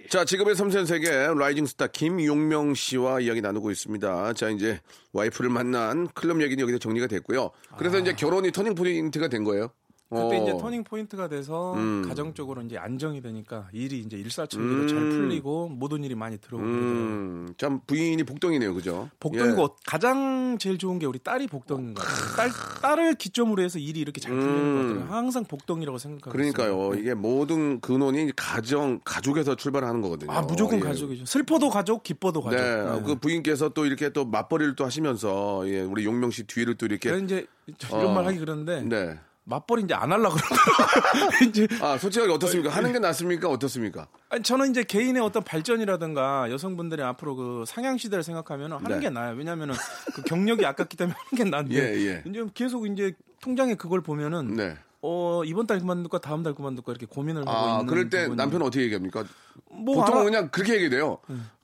[0.09, 4.33] 자, 직업의 섬세한 세계 rising star 김용명 씨와 이야기 나누고 있습니다.
[4.33, 4.79] 자, 이제
[5.13, 7.51] 와이프를 만난 클럽 얘기는 여기서 정리가 됐고요.
[7.77, 9.71] 그래서 이제 결혼이 터닝 포인트가 된 거예요.
[10.11, 10.23] 아.
[10.23, 10.43] 그때 어.
[10.43, 12.03] 이제 터닝 포인트가 돼서 음.
[12.07, 16.65] 가정적으로 이제 안정이 되니까 일이 이제 일사천리로 잘 풀리고 모든 일이 많이 들어오고.
[16.65, 19.09] 음, 참 부인이 복덩이네요, 그죠?
[19.19, 19.67] 복덩이고 예.
[19.85, 22.35] 가장 제일 좋은 게 우리 딸이 복덩인 것 같아요.
[22.35, 22.49] 딸,
[22.81, 24.93] 딸을 기점으로 해서 일이 이렇게 잘 풀리는 음.
[24.95, 25.15] 것 같아요.
[25.15, 26.71] 항상 복덩이라고 생각하고 그러니까요.
[26.71, 26.95] 있습니다.
[26.95, 27.01] 네.
[27.01, 30.31] 이게 모든 근원이 가정, 가족에서 출발하는 거거든요.
[30.31, 30.83] 아 무조건 예.
[30.83, 31.25] 가족이죠.
[31.25, 32.57] 슬퍼도 가족, 기뻐도 가족.
[32.57, 33.01] 네, 네.
[33.05, 37.17] 그 부인께서 또 이렇게 또 맞벌이를 또 하시면서 예, 우리 용명 씨 뒤를 또 이렇게
[37.19, 37.45] 이제
[37.89, 38.13] 이런 어.
[38.13, 39.17] 말 하기 그런데 네.
[39.43, 41.29] 맞벌이 이제 안 하려고 그러더라고요.
[41.49, 42.69] 이제 아, 솔직하게 어떻습니까?
[42.69, 43.49] 하는 게 낫습니까?
[43.49, 44.07] 어떻습니까?
[44.29, 48.99] 아니, 저는 이제 개인의 어떤 발전이라든가 여성분들이 앞으로 그 상향 시대를 생각하면 하는 네.
[48.99, 49.35] 게 나아요.
[49.35, 49.75] 왜냐하면은
[50.13, 52.23] 그 경력이 아깝기 때문에 하는 게 나은데 예, 예.
[52.29, 54.77] 이제 계속 이제 통장에 그걸 보면은 네.
[55.01, 58.35] 어 이번 달 그만둘까 다음 달 그만둘까 이렇게 고민을 하고 아, 있는 그럴 때 부분이-
[58.35, 59.23] 남편은 어떻게 얘기합니까?
[59.71, 61.17] 뭐 보통은 알아- 그냥 그렇게 얘기돼요.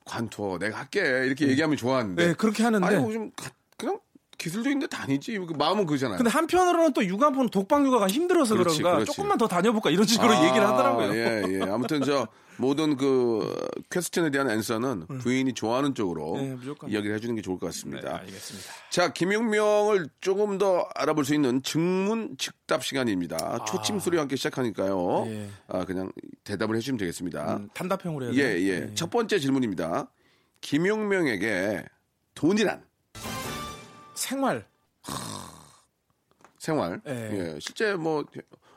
[0.04, 1.00] 관둬, 내가 할게.
[1.00, 2.26] 이렇게 얘기하면 좋아하는데.
[2.26, 2.96] 네 그렇게 하는데 아니,
[3.36, 4.00] 가- 그냥
[4.38, 5.36] 기술도 있는데 다니지.
[5.38, 6.16] 그 마음은 그잖아요.
[6.16, 9.06] 근데 한편으로는 또 육아폰 독방 육아가 힘들어서 그런 그렇지, 가 그렇지.
[9.12, 11.14] 조금만 더 다녀볼까 이런 식으로 아, 얘기를 하더라고요.
[11.14, 11.62] 예, 예.
[11.62, 13.52] 아무튼 저 모든 그
[13.90, 16.56] 퀘스천에 대한 앤서는 부인이 좋아하는 쪽으로 네.
[16.88, 18.16] 이야기를 해주는 게 좋을 것 네, 같습니다.
[18.18, 18.72] 알겠습니다.
[18.90, 23.64] 자, 김용명을 조금 더 알아볼 수 있는 증문 즉답 시간입니다.
[23.64, 25.24] 초침 소리와 함께 시작하니까요.
[25.26, 25.48] 예.
[25.66, 26.12] 아, 그냥
[26.44, 27.56] 대답을 해주시면 되겠습니다.
[27.56, 28.68] 음, 단답형으로 해야 예, 돼요?
[28.68, 28.94] 예.
[28.94, 30.10] 첫 번째 질문입니다.
[30.60, 31.84] 김용명에게
[32.34, 32.87] 돈이란
[34.18, 34.66] 생활
[36.58, 37.00] 생활.
[37.06, 37.54] 예.
[37.54, 37.58] 예.
[37.60, 38.24] 실제 뭐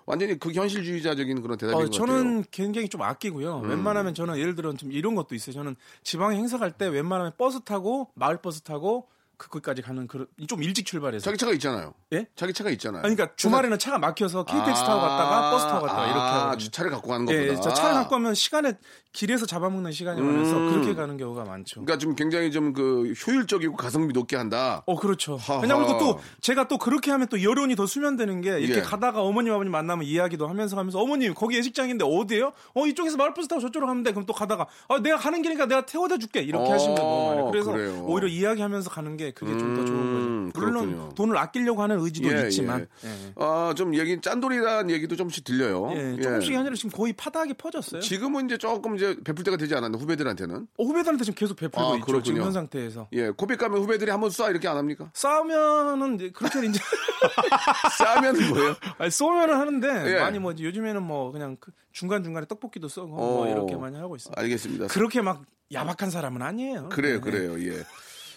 [0.06, 2.30] 완전히 극현실주의자적인 그런 대답인 어, 것 저는 같아요.
[2.40, 2.44] 음.
[2.52, 3.60] 굉장히 좀 아끼고요.
[3.60, 5.54] 웬만하면 저는 예를 들어 좀 이런 것도 있어요.
[5.54, 9.10] 저는 지방에 행사 갈 때 웬만하면 버스 타고 마을 버스 타고
[9.42, 11.24] 그거까지 가는 그런 좀 일찍 출발해서.
[11.24, 11.94] 자기 차가 있잖아요.
[12.14, 12.28] 예?
[12.36, 13.04] 자기 차가 있잖아요.
[13.04, 16.70] 아니, 그러니까 주말에는 차가 막혀서 KTX 타고 갔다가 버스 타고 갔다가 이렇게 아, 하거든요.
[16.70, 17.30] 차를 갖고 가는.
[17.30, 18.74] 예, 저 차를 갖고 가면 시간에
[19.14, 20.72] 길에서 잡아먹는 시간이 많아서 음.
[20.72, 21.82] 그렇게 가는 경우가 많죠.
[21.82, 24.84] 그러니까 좀 굉장히 좀 그 효율적이고 가성비 높게 한다.
[24.86, 25.36] 어, 그렇죠.
[25.38, 25.62] 하하.
[25.62, 28.82] 왜냐면 그리고 또 제가 또 그렇게 하면 또 여론이 더 수렴되는 게 이렇게 예.
[28.82, 32.54] 가다가 어머님 아버님 만나면 이야기도 하면서 하면서 어머님 거기 예식장인데 어디예요?
[32.76, 34.12] 어 이쪽에서 마을버스 타고 저쪽으로 가면 돼.
[34.12, 37.52] 그럼 또 가다가 아 내가 가는 길이니까 내가 태워다 줄게 이렇게 어, 하시면 너무 많아요.
[37.52, 38.06] 그래서 그래요.
[38.08, 40.66] 오히려 이야기하면서 가는 게게 그게 좀 더 좋은 음, 거죠.
[40.66, 41.14] 물론 그렇군요.
[41.16, 43.08] 돈을 아끼려고 하는 의지도 예, 있지만 예.
[43.10, 43.34] 예.
[43.38, 45.92] 아, 좀 얘기 짠돌이라는 얘기도 좀씩 들려요.
[45.94, 46.22] 예, 예.
[46.22, 48.02] 조금씩이 아니라 지금 거의 파다하게 퍼졌어요.
[48.02, 50.68] 지금은 이제 조금 이제 베풀 때가 되지 않았나 후배들한테는.
[50.78, 52.06] 어, 후배들한테 지금 계속 베풀고 아, 있죠.
[52.06, 52.24] 그렇군요.
[52.24, 53.08] 지금 현 상태에서.
[53.14, 55.10] 예, 고백 가면 후배들이 한번 쏴 이렇게 안 합니까?
[55.14, 56.80] 싸우면은 그렇게 이제
[57.98, 58.76] 싸면 뭐예요?
[58.98, 60.20] 아니, 쏘면은 하는데 예.
[60.20, 61.58] 많이 뭐 요즘에는 뭐 그냥
[61.92, 64.34] 중간 중간에 떡볶이도 쏘고 뭐 어, 이렇게 많이 하고 있어요.
[64.38, 64.88] 알겠습니다.
[64.88, 66.90] 그렇게 막 야박한 사람은 아니에요.
[66.90, 67.32] 그래요, 네.
[67.32, 67.60] 그래요.
[67.62, 67.84] 예.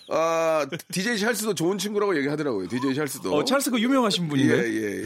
[0.08, 2.68] 아, DJ 찰스도 좋은 친구라고 얘기하더라고요.
[2.68, 3.34] DJ 찰스도.
[3.34, 4.72] 어, 찰스 그 유명하신 예, 분인데.
[4.72, 5.04] 예, 예.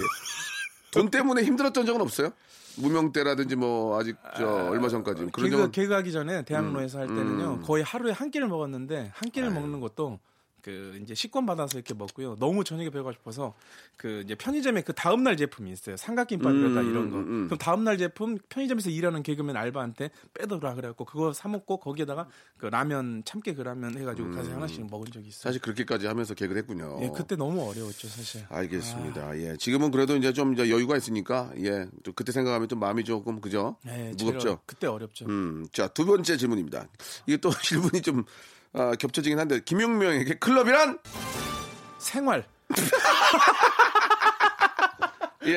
[0.90, 2.30] 돈 때문에 힘들었던 적은 없어요?
[2.76, 7.08] 무명 때라든지 뭐 아직 저 얼마 전까지 그런 개그, 적은 개그 하기 전에 대학로에서 할
[7.08, 7.62] 때는요 음.
[7.62, 10.20] 거의 하루에 한 끼를 먹었는데 한 끼를 먹는 것도
[10.62, 13.54] 그 이제 식권 받아서 이렇게 먹고요 너무 저녁에 배가 싶어서
[13.96, 17.44] 그 이제 편의점에 그 다음 날 제품이 있어요 삼각김밥이라다 음, 이런 거 음, 음.
[17.46, 22.66] 그럼 다음 날 제품 편의점에서 일하는 개그맨 알바한테 빼더라 그래갖고 그거 사 먹고 거기에다가 그
[22.66, 25.40] 라면 참깨 그 라면 해가지고 가서 하나씩 먹은 적이 있어요.
[25.40, 25.44] 음.
[25.48, 26.98] 사실 그렇게까지 하면서 개그를 했군요.
[27.02, 28.44] 예, 그때 너무 어려웠죠 사실.
[28.48, 29.38] 알겠습니다.
[29.38, 33.40] 예, 지금은 그래도 이제 좀 이제 여유가 있으니까 예, 또 그때 생각하면 좀 마음이 조금
[33.40, 33.76] 그죠?
[33.86, 34.60] 예, 무겁죠.
[34.66, 35.26] 그때 어렵죠.
[35.26, 36.88] 음, 자, 두 번째 질문입니다.
[37.26, 38.24] 이게 또 질문이 좀
[38.72, 40.98] 아, 겹쳐지긴 한데 김용명에게 클럽이란
[41.98, 42.46] 생활.
[45.46, 45.52] 예,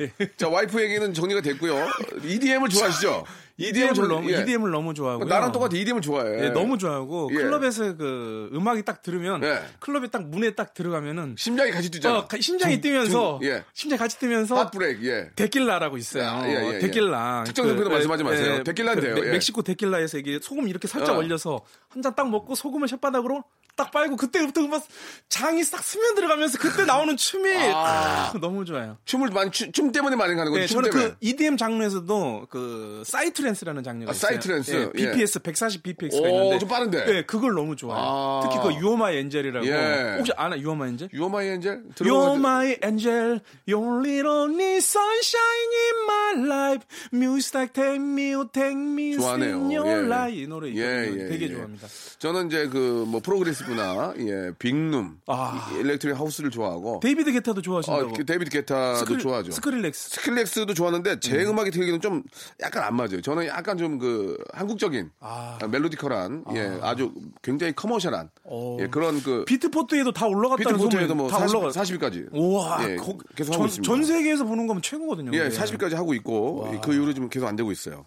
[0.00, 0.10] 예.
[0.36, 1.86] 자, 와이프 얘기는 정리가 됐고요.
[2.24, 3.24] EDM을 좋아하시죠?
[3.58, 4.40] EDM을 전- 너무 예.
[4.40, 6.46] EDM을 너무 좋아하고 나랑 똑같아 EDM을 좋아해.
[6.46, 7.36] 예, 너무 좋아하고 예.
[7.36, 9.60] 클럽에서 그 음악이 딱 들으면 예.
[9.78, 12.18] 클럽에 딱 문에 딱 들어가면은 심장이 같이 뛰잖아.
[12.18, 13.62] 어, 가- 심장이 중- 뛰면서 중- 예.
[13.74, 15.30] 심장이 같이 뛰면서 핫브레이크, 예.
[15.36, 16.24] 데킬라라고 있어요.
[16.28, 16.78] 아, 예, 예, 예.
[16.80, 17.44] 데킬라.
[17.44, 18.62] 특정 상표도 말씀하지 마세요.
[18.64, 19.30] 데킬라인데요, 그 예.
[19.32, 21.18] 멕시코 데킬라에서 이게 소금 이렇게 살짝 어.
[21.18, 24.84] 올려서 한 잔 딱 먹고 소금을 혓바닥으로 딱 빨고 그때부터 음악
[25.30, 28.30] 장이 싹 스며 들어가면서 그때 나오는 춤이 아.
[28.32, 28.98] 크, 너무 좋아요.
[29.06, 30.60] 춤을 많이 추- 춤 때문에 많이 가는 거죠.
[30.60, 31.10] 네, 춤 저는 때문에.
[31.10, 34.30] 그 EDM 장르에서도 그 psytrance라는 장르가 아, 있어요.
[34.32, 34.70] psytrance.
[34.72, 35.10] 예, 예.
[35.12, 37.04] BPM 140 BPM이 오, 있는데 좀 빠른데.
[37.06, 38.04] 네, 그걸 너무 좋아해요.
[38.06, 38.40] 아.
[38.42, 40.16] 특히 그 You Are My Angel이라고 예.
[40.18, 41.08] 혹시 아나 You Are My Angel?
[41.14, 46.86] You're my angel You're my angel, your little need sunshine in my life.
[47.12, 49.56] Music like take me, take me, 좋아하네요.
[49.56, 50.06] sing your 예.
[50.06, 50.38] life.
[50.42, 50.68] 이 노래.
[50.74, 51.54] 예, 예, 되게 예.
[51.54, 51.88] 좋아합니다.
[52.18, 55.70] 저는 이제 그 뭐 프로그레 시브나 예, 빅룸, 아.
[55.74, 58.12] 이 일렉트릭 하우스를 좋아하고 데이비드 게타도 어, 좋아하신다고.
[58.12, 59.52] 그 데이비드 게타도 스크릴- 좋아하죠.
[59.52, 60.10] 스크릴렉스.
[60.10, 61.58] 스킬렉스도 좋아하는데 제 음.
[61.58, 62.22] 악이 들기는 좀
[62.60, 63.20] 약간 안 맞아요.
[63.20, 65.58] 저는 약간 좀 그 한국적인 아.
[65.70, 68.78] 멜로디컬한 예 아주 굉장히 커머셜한 어.
[68.80, 71.82] 예, 그런 그 비트포트에도 다 올라갔다는 비트포트에도 뭐다 40, 올라가.
[71.82, 73.82] 40위까지 우와, 예, 거- 계속 전, 하고 있습니다.
[73.94, 75.30] 전 세계에서 보는 거면 최고거든요.
[75.34, 75.56] 예, 그게.
[75.56, 78.04] 40위까지 하고 있고 그 이후로 지금 계속 안 되고 있어요.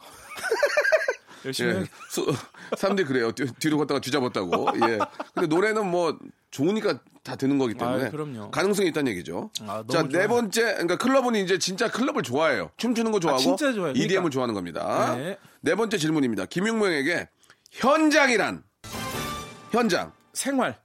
[1.46, 1.80] 열심히 예.
[1.82, 1.86] 해.
[2.10, 2.26] 소-
[2.78, 3.32] 사람들이 그래요.
[3.32, 4.68] 뒤, 뒤로 갔다가 뒤잡았다고.
[4.90, 5.00] 예.
[5.34, 6.18] 근데 노래는 뭐
[6.52, 8.52] 좋으니까 다 되는 거기 때문에 아, 그럼요.
[8.52, 9.50] 가능성이 있다는 얘기죠.
[9.62, 10.28] 아, 너무 자, 네 좋아요.
[10.28, 12.70] 번째 그러니까 클럽은 이제 진짜 클럽을 좋아해요.
[12.78, 13.92] 춤추는 거 좋아하고 진짜 좋아요.
[13.92, 14.30] EDM을 그러니까.
[14.32, 15.16] 좋아하는 겁니다.
[15.16, 15.38] 네.
[15.62, 16.46] 네 번째 질문입니다.
[16.46, 17.30] 김용명에게
[17.72, 18.64] 현장이란
[19.72, 20.80] 현장 생활.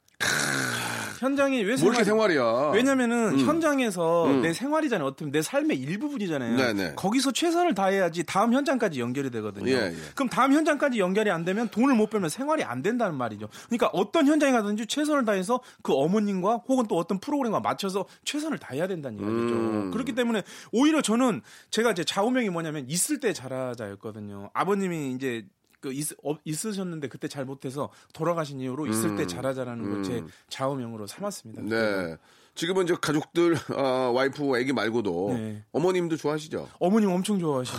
[1.20, 2.04] 현장이 왜뭐 생활?
[2.04, 2.70] 생활이야?
[2.72, 4.40] 왜냐면은 현장에서 음.
[4.40, 5.06] 내 생활이잖아요.
[5.06, 6.56] 어떻게 내 삶의 일부분이잖아요.
[6.56, 6.94] 네네.
[6.94, 9.70] 거기서 최선을 다해야지 다음 현장까지 연결이 되거든요.
[9.70, 9.96] 예, 예.
[10.14, 13.48] 그럼 다음 현장까지 연결이 안 되면 돈을 못 벌면 생활이 안 된다는 말이죠.
[13.66, 18.86] 그러니까 어떤 현장에 가든지 최선을 다해서 그 어머님과 혹은 또 어떤 프로그램과 맞춰서 최선을 다해야
[18.86, 19.54] 된다는 이야기죠.
[19.54, 19.90] 음.
[19.90, 24.48] 그렇기 때문에 오히려 저는 제가 제 좌우명이 뭐냐면 있을 때 잘하자였거든요.
[24.54, 25.44] 아버님이 이제
[25.80, 31.62] 그 있, 어, 있으셨는데 그때 잘 못해서 돌아가신 이후로 있을 때 잘하자라는 걸제 좌우명으로 삼았습니다.
[31.62, 31.68] 음.
[31.68, 32.16] 네.
[32.54, 35.62] 지금은 이제 가족들, 어, 와이프, 애기 말고도 네.
[35.72, 36.68] 어머님도 좋아하시죠?
[36.78, 37.78] 어머님 엄청 좋아하시죠.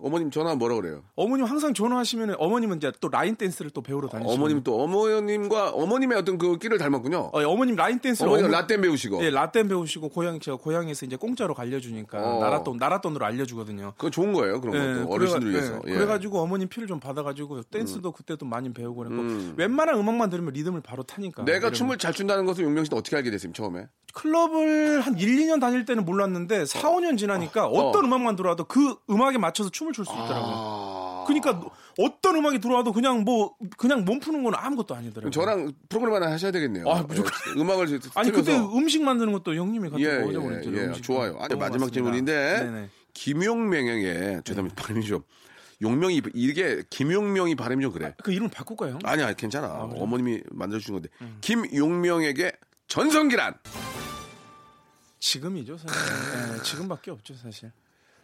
[0.00, 1.02] 어머님 전화 뭐라 그래요?
[1.14, 6.16] 어머님 항상 전화하시면 어머님은 이제 또 라인 댄스를 또 배우러 다니시고 어머님 또 어머님과 어머님의
[6.18, 7.30] 어떤 그 끼를 닮았군요.
[7.32, 9.22] 어, 어머님 라인 댄스를 어머니가 어머- 라떼 배우시고.
[9.24, 12.40] 예, 라떼 배우시고 고향 제가 고향에서 이제 공짜로 알려주니까 어.
[12.40, 13.92] 나라돈 나라돈으로 알려주거든요.
[13.96, 14.60] 그건 좋은 거예요.
[14.60, 15.82] 그런 예, 것도 어르신들 그래가- 위해서.
[15.86, 15.94] 예, 예.
[15.96, 19.54] 그래가지고 어머님 피를 좀 받아가지고 댄스도 그때도 많이 배우고 그랬고 음.
[19.58, 21.44] 웬만한 음악만 들으면 리듬을 바로 타니까.
[21.44, 21.70] 내가.
[21.74, 23.88] 춤을 잘 춘다는 것을 용명 씨는 어떻게 알게 됐습니까 처음에?
[24.14, 27.92] 클럽을 한 1, 2년 다닐 때는 몰랐는데 4, 5년 지나니까 어.
[27.92, 30.52] 떤 음악만 들어와도 그 음악에 맞춰서 춤을 출 수 있더라고요.
[30.56, 31.24] 아.
[31.26, 31.60] 그러니까
[31.98, 35.30] 어떤 음악이 들어와도 그냥 뭐 그냥 몸 푸는 건 아무것도 아니더라고요.
[35.30, 36.84] 저랑 프로그램 하나 하셔야 되겠네요.
[36.88, 37.32] 아, 무조건.
[37.56, 38.10] 예, 음악을 틀면서.
[38.14, 40.76] 아니 그때 음식 만드는 것도 형님이 같이 예, 보자 예, 그랬죠.
[40.76, 41.36] 예, 좋아요.
[41.40, 42.88] 아니, 마지막 질문인데.
[43.14, 44.82] 김용명에게 죄송합니다.
[44.82, 45.22] 발음이 좀
[45.82, 48.14] 용명이 이게 김용명이 발음이 좀 그래.
[48.22, 48.92] 그 이름 바꿀까요?
[48.94, 48.98] 형?
[49.04, 49.68] 아니야 괜찮아.
[49.96, 51.08] 어머님이 만들어 주신 건데
[51.40, 52.52] 김용명에게
[52.88, 53.58] 전성기란
[55.18, 56.58] 지금이죠, 사실.
[56.58, 57.72] 예, 지금밖에 없죠, 사실.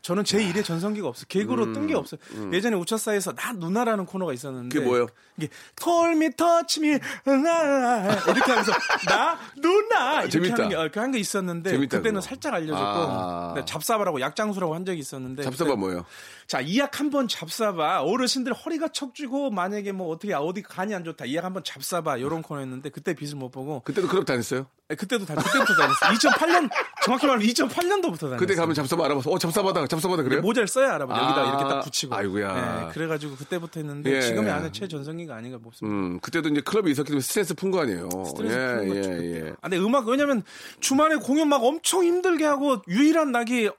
[0.02, 1.26] 저는 제 일에 전성기가 없어요.
[1.28, 2.20] 개그로 뜬게 없어요.
[2.52, 5.06] 예전에 우차사에서 나 누나라는 코너가 있었는데 그게 뭐예요?
[5.36, 8.72] 이게 털미 터치미 이렇게 하면서
[9.06, 10.54] 나 누나 이렇게 재밌다.
[10.54, 12.28] 하는 게, 어, 그한 게 있었는데 재밌다, 그때는 그거.
[12.28, 13.52] 살짝 알려줬고 아.
[13.56, 16.04] 네, 잡사바라고 약장수라고 한 적이 있었는데 그때 뭐예요?
[16.46, 18.02] 자, 이약 한 번 잡사봐.
[18.02, 21.24] 어르신들 허리가 척쥐고 만약에 뭐 어떻게 어디 간이 안 좋다.
[21.24, 22.18] 이약 한 번 잡사봐.
[22.18, 24.66] 이런 코너였는데 그때 빚을 못 보고 그때도 클럽 다녔어요?
[24.90, 26.10] 에, 그때도 다 그때부터 다녔어요.
[26.12, 26.70] 2008년
[27.04, 28.36] 정확히 말하면 2008년도부터 다녔어요.
[28.36, 30.40] 그때 가면 잡사바 알아봐서 어 잡사바다 잡사바다 그래요?
[30.40, 31.14] 모자를 써야 알아봐.
[31.22, 32.14] 여기다 아, 이렇게 딱 붙이고.
[32.14, 32.80] 아이고야.
[32.86, 34.20] 네, 그래가지고 그때부터 했는데 예.
[34.22, 35.86] 지금의 아내 최전성기가 아닌가 싶습니다.
[35.94, 38.08] 음, 그때도 이제 클럽이 있었기 때문에 스트레스 푼 거 아니에요.
[38.26, 39.10] 스트레스 예, 예, 거죠.
[39.24, 39.50] 예.
[39.60, 40.42] 아, 근데 음악 왜냐면
[40.80, 43.70] 주말에 공연 막 엄청 힘들게 하고 유일한 낙이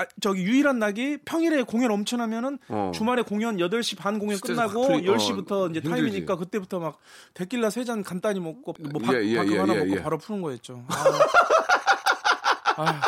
[0.00, 2.92] 아, 저기 유일한 낙이 평일에 공연 엄청 하면은 어.
[2.94, 5.88] 주말에 공연 8시 반 공연 끝나고 확 풀리- 10시부터 어, 이제 힘들지.
[5.90, 6.98] 타임이니까 그때부터 막
[7.34, 10.02] 데킬라 세 잔 간단히 먹고 뭐 밥, 예, 예, 예, 하나 예, 먹고 예.
[10.02, 10.84] 바로 푸는 거였죠.
[10.88, 13.00] 아, 아,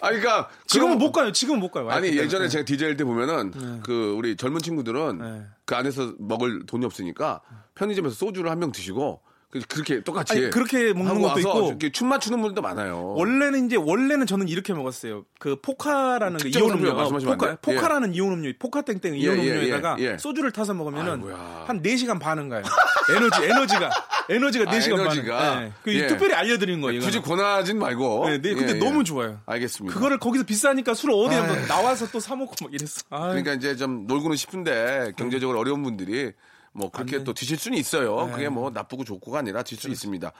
[0.00, 1.32] 아, 그러니까 지금은 그럼- 못 가요.
[1.32, 1.88] 지금은 못 가요.
[1.90, 2.48] 아니 예전에 때문에.
[2.48, 5.42] 제가 디제일 때 보면은 그 우리 젊은 친구들은 네.
[5.64, 7.40] 그 안에서 먹을 돈이 없으니까
[7.74, 9.20] 편의점에서 소주를 한 병 드시고
[9.54, 11.68] 그- 그렇게 똑같이 아니, 그렇게 먹는 것도 있고.
[11.68, 13.14] 이렇게 춤 맞추는 분들도 많아요.
[13.16, 15.24] 원래는 이제 원래는 저는 이렇게 먹었어요.
[15.38, 17.56] 그 포카라는 그 특정 이온 음료, 포카.
[17.62, 20.18] 포카라는 이온 음료, 포카 땡땡 이온 예, 예, 음료에다가 예, 예.
[20.18, 21.64] 소주를 타서 먹으면은 아이고야.
[21.68, 22.64] 한 4시간 반은 가요.
[23.14, 23.90] 에너지 에너지가
[24.28, 25.36] 에너지가 아, 4시간 에너지가.
[25.38, 25.64] 반은.
[25.66, 25.72] 네.
[25.84, 26.06] 그 예.
[26.08, 27.00] 특별히 알려드린 거예요.
[27.00, 27.20] 굳이.
[27.20, 28.24] 권하진 말고.
[28.28, 28.78] 네, 네, 근데 예, 예.
[28.80, 29.40] 너무 좋아요.
[29.46, 29.94] 알겠습니다.
[29.94, 31.36] 그거를 거기서 비싸니까 술을 어디.
[31.36, 33.02] 뭐 나와서 또 사 먹고 막 이랬어.
[33.10, 33.28] 아유.
[33.28, 36.32] 그러니까 이제 좀 놀고는 싶은데 경제적으로 어려운 분들이
[36.74, 38.26] 뭐 그렇게 또 드실 수는 있어요.
[38.26, 38.32] 네.
[38.32, 40.32] 그게 뭐 나쁘고 좋고가 아니라 드실 수 있습니다.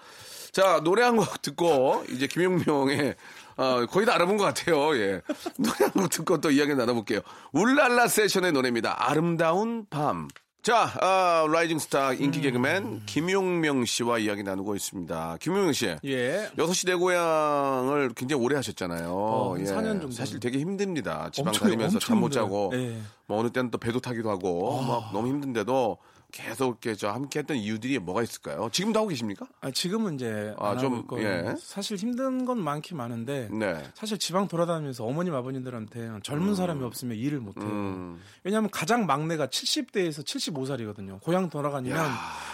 [0.52, 3.14] 자 노래 한 곡 듣고 이제 김용명의
[3.56, 4.96] 어, 거의 다 알아본 것 같아요.
[4.96, 5.20] 예.
[5.58, 7.20] 노래 한 곡 듣고 또 이야기 나눠볼게요.
[7.52, 9.08] 울랄라 세션의 노래입니다.
[9.08, 10.28] 아름다운 밤.
[10.62, 12.16] 자, 아, rising star 음.
[12.22, 15.36] 인기 개그맨 김용명 씨와 이야기 나누고 있습니다.
[15.38, 15.94] 김용명 씨.
[16.06, 16.50] 예.
[16.56, 19.10] 여섯 시내 고향을 굉장히 오래 하셨잖아요.
[19.12, 20.10] 어, 한 4년 정도.
[20.12, 21.28] 사실 되게 힘듭니다.
[21.32, 22.70] 지방 엄청, 다니면서 잠 못 자고.
[22.74, 22.96] 예.
[23.26, 24.86] 뭐 어느 때는 또 배도 타기도 하고, 아.
[24.86, 25.98] 막 너무 힘든데도
[26.34, 28.68] 계속 이렇게 저 함께 했던 이유들이 뭐가 있을까요?
[28.72, 29.46] 지금도 하고 계십니까?
[29.60, 31.54] 아, 지금은 이제 아, 안 좀, 예.
[31.60, 33.80] 사실 힘든 건 많긴 많은데 네.
[33.94, 37.66] 사실 지방 돌아다니면서 어머님 아버님들한테 젊은 사람이 없으면 일을 못 해요.
[37.66, 38.20] 음.
[38.42, 41.20] 왜냐하면 가장 막내가 70대에서 75살이거든요.
[41.20, 41.96] 고향 돌아가면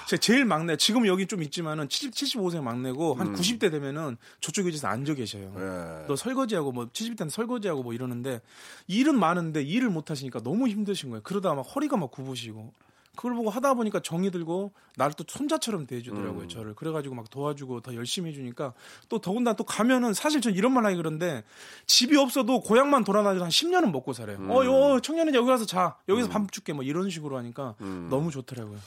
[0.06, 4.86] 제 제일 막내 지금 여기 좀 있지만은 70, 75세 막내고 한 90대 되면은 저쪽에 이제
[4.86, 5.54] 앉아 계셔요.
[5.56, 6.02] 음.
[6.02, 6.06] 예.
[6.06, 8.42] 너 설거지하고 뭐 70대는 설거지하고 뭐 이러는데
[8.88, 11.22] 일은 많은데 일을 못 하시니까 너무 힘드신 거예요.
[11.22, 12.74] 그러다 막 허리가 막 굽으시고
[13.20, 15.87] 그걸 보고 하다 보니까 정이 들고 나를 또 손자처럼 음.
[15.87, 16.48] 대해주더라고요.
[16.48, 18.72] 저를 그래가지고 막 도와주고 더 열심히 해주니까
[19.11, 21.44] 또 더군다나 또 가면은 사실 전 이런 말 하기 그런데
[21.87, 24.38] 집이 없어도 고향만 돌아다녀도 한 10년은 먹고 살아요.
[24.38, 24.50] 음.
[24.50, 28.06] 어, 요 청년이 여기 와서 자 여기서 밥 줄게 뭐 이런 식으로 하니까 음.
[28.09, 28.78] 너무 좋더라고요.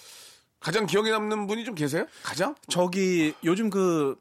[0.60, 2.08] 가장 기억에 남는 분이 좀 계세요?
[2.24, 2.56] 가장?
[2.70, 4.16] 저기 요즘 그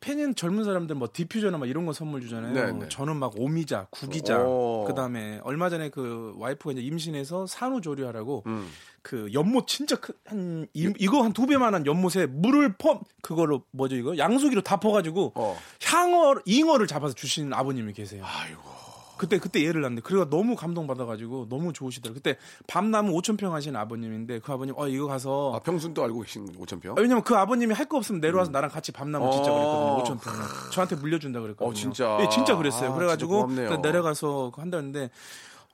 [0.00, 2.52] 팬인 젊은 사람들 뭐 디퓨저나 막 이런 거 선물 주잖아요.
[2.52, 2.88] 네, 네.
[2.88, 4.84] 저는 막 오미자, 구기자, 오.
[4.86, 8.68] 그다음에 얼마 전에 그 와이프가 이제 임신해서 산후조리하라고 음.
[9.02, 14.16] 그 연못 진짜 큰 한 이거 한 두 배만한 연못에 물을 퍼 그거로 뭐죠 이거
[14.18, 15.56] 양수기로 다 퍼가지고 어.
[15.84, 18.24] 향어 잉어를 잡아서 주신 아버님이 계세요.
[18.24, 18.75] 아이고.
[19.16, 22.14] 그때 그때 예를 났는데 그래가 너무 감동 받아가지고 너무 좋으시더라고.
[22.16, 26.02] 요 그때 밤나무 5천 평 하시는 아버님인데 그 아버님 어 이거 가서 아, 평순 또
[26.04, 26.92] 알고 계신 5천 평?
[26.92, 29.54] 아, 왜냐면 그 아버님이 할 거 없으면 내려와서 나랑 같이 밤나무 짓자 어.
[29.54, 30.18] 그랬거든요.
[30.18, 30.32] 5천 평.
[30.72, 31.70] 저한테 물려준다 그랬거든요.
[31.70, 32.18] 어, 진짜?
[32.20, 32.90] 예, 진짜 그랬어요.
[32.90, 35.10] 아, 그래가지고 진짜 내려가서 한다는데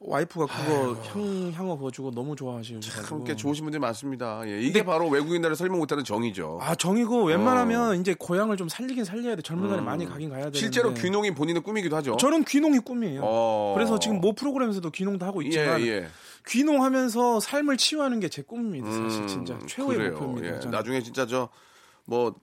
[0.04, 4.42] 와이프가 그거 향 향어 그거 주고 너무 좋아하시고 그렇게 좋으신 분들 이 많습니다.
[4.46, 6.58] 예, 이게 바로 외국인들을 설명 못하는 정이죠.
[6.60, 9.42] 아 정이고 웬만하면 이제 고향을 좀 살리긴 살려야 돼.
[9.42, 10.60] 젊은 사람이 많이 가긴 가야 되는데 음.
[10.60, 12.16] 실제로 귀농이 본인의 꿈이기도 하죠.
[12.16, 13.20] 저는 귀농이 꿈이에요.
[13.24, 13.72] 어.
[13.76, 16.06] 그래서 지금 모 프로그램에서도 귀농도 하고 있지만 예, 예.
[16.48, 18.90] 귀농하면서 삶을 치유하는 게 제 꿈입니다.
[18.90, 20.12] 사실 음, 진짜 최고의 그래요.
[20.12, 20.60] 목표입니다.
[20.66, 20.70] 예.
[20.70, 21.48] 나중에 진짜 저
[22.04, 22.34] 뭐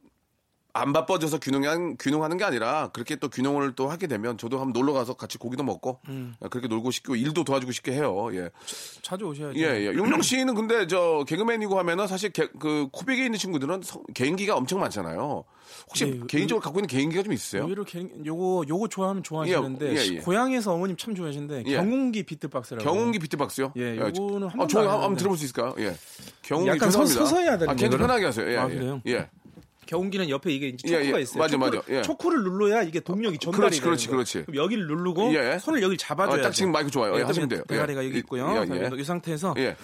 [0.80, 4.94] 안 바빠져서 귀농한, 귀농하는 게 아니라 그렇게 또 귀농을 또 하게 되면 저도 한번 놀러
[4.94, 6.34] 가서 같이 고기도 먹고 음.
[6.50, 8.30] 그렇게 놀고 싶고 일도 도와주고 싶게 해요.
[8.34, 8.50] 예.
[9.02, 9.60] 자주 오셔야죠.
[9.60, 9.86] 예, 예.
[9.88, 14.80] 용명 씨는 근데 저 개그맨이고 하면은 사실 개- 그 코빅에 있는 친구들은 성- 개인기가 엄청
[14.80, 15.44] 많잖아요.
[15.88, 17.64] 혹시 네, 개인적으로 갖고 있는 개인기가 좀 있으세요?
[17.64, 20.20] 의외로 개- 요거 요거 좋아하면 좋아하시는데 예, 예.
[20.20, 21.76] 고향에서 어머님 참 좋아하시는데 예.
[21.76, 23.74] 경운기 비트박스라고 경운기 비트박스요?
[23.78, 25.16] 예, 요거는 한 아, 번도 저안 한번.
[25.16, 25.76] 들어볼 수 있을까요?
[25.80, 25.94] 예.
[26.42, 27.06] 경운기 약간 서-.
[27.06, 27.76] 서서히 해야 되는 아.
[27.98, 28.52] 편하게 하세요.
[28.52, 28.74] 예, 아, 예.
[28.74, 29.02] 그래요?
[29.08, 29.30] 예.
[29.90, 31.22] 경운기는 옆에 이게 이제 예, 초크가 예.
[31.24, 31.40] 있어요.
[31.40, 31.94] 맞아, 초크를, 맞아.
[31.98, 32.02] 예.
[32.04, 34.18] 초크를 눌러야 이게 동력이 전달이 그렇지, 그렇지, 거예요.
[34.18, 34.44] 그렇지.
[34.46, 35.58] 그럼 여기를 누르고 예.
[35.58, 37.18] 손을 여기 잡아줘야 어, 딱 지금 마이크 좋아요.
[37.18, 37.64] 예, 하시면 돼요.
[37.68, 38.08] 대가리가 예.
[38.08, 38.48] 여기 있고요.
[38.70, 38.90] 예, 예.
[38.90, 39.76] 자, 이 상태에서 예.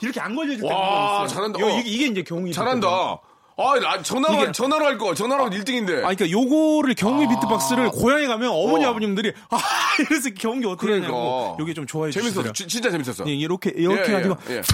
[0.00, 1.26] 이렇게 안 걸려질 때 와.
[1.26, 1.60] 잘한다.
[1.60, 1.78] 요- 어.
[1.80, 3.18] 이게, 이게 이제 경운기 잘한다.
[3.58, 5.14] 아, 나 전화로, 이게- 전화로 할 거.
[5.14, 5.98] 전화로 1등인데.
[6.04, 8.90] 아, 그러니까 요거를 경운기 비트박스를 고향에 가면 어머니 어.
[8.90, 9.58] 아버님들이 아
[10.10, 11.08] 이래서 경운기 어떻게 그러니까.
[11.08, 12.42] 하냐고 요게 좀 좋아해 재밌었어.
[12.42, 12.52] 주시더라고요.
[12.52, 13.26] 지- 진짜 재밌었어.
[13.26, 14.62] 예, 이렇게 이렇게 예, 가지고 예, 예.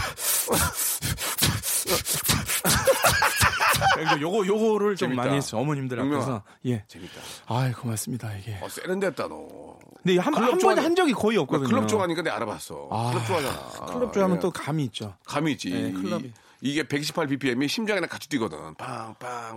[3.95, 5.23] 그러니까 요거 요거를 좀 재밌다.
[5.25, 5.61] 많이 했어요.
[5.61, 6.01] 어머님들.
[6.01, 6.43] 앞에서.
[6.67, 6.85] 예.
[6.89, 7.21] 재밌다.
[7.47, 8.59] 아이 고맙습니다 이게.
[8.63, 9.79] 어, 세련됐다, 너.
[10.03, 11.69] 근데 한, 클럽 한 좋아하는- 번에 한 적이 거의 없거든요.
[11.69, 12.89] 클럽 좋아하니까 내가 알아봤어.
[12.91, 13.87] 아, 클럽 좋아하잖아.
[13.93, 14.41] 클럽 좋아하면 예.
[14.41, 15.15] 또 감이 있죠.
[15.27, 15.71] 감이 있지.
[15.71, 16.33] 네, 클럽 이.
[16.63, 18.59] 이- 이게 118 BPM이 심장이랑 같이 뛰거든.
[18.77, 19.57] 빵, 빵,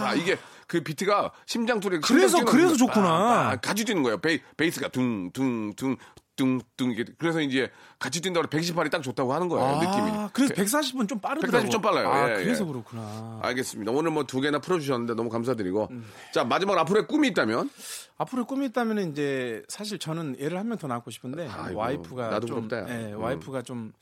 [0.00, 0.18] 빵.
[0.18, 1.96] 이게 그 비트가 심장 소리.
[1.96, 2.00] 아.
[2.02, 3.56] 그래서- 그래서 좋구나.
[3.62, 4.18] 같이 뛰는 거예요.
[4.18, 5.96] 베이, 베이스가 둥, 둥, 둥,
[6.34, 6.90] 둥, 둥.
[6.90, 9.76] 이게 그래서 이제 같이 뛴다고 118이 딱 좋다고 하는 거예요.
[9.76, 10.10] 느낌이.
[10.10, 11.66] 아, 그래서 140은 좀 빠르더라고.
[11.68, 12.08] 140좀 빨라요.
[12.10, 12.68] 아, 예, 그래서 예.
[12.68, 13.40] 그렇구나.
[13.42, 13.92] 알겠습니다.
[13.92, 15.88] 오늘 뭐 두 개나 풀어주셨는데 너무 감사드리고.
[15.90, 16.04] 음.
[16.34, 17.70] 자, 마지막 앞으로의 꿈이 있다면?
[18.18, 22.46] 앞으로 꿈이 있다면 이제 사실 저는 애를 한 명 더 낳고 싶은데 아이고, 와이프가 나도
[22.46, 22.90] 좀 부럽다.
[22.92, 23.20] 예, 음.
[23.20, 23.92] 와이프가 좀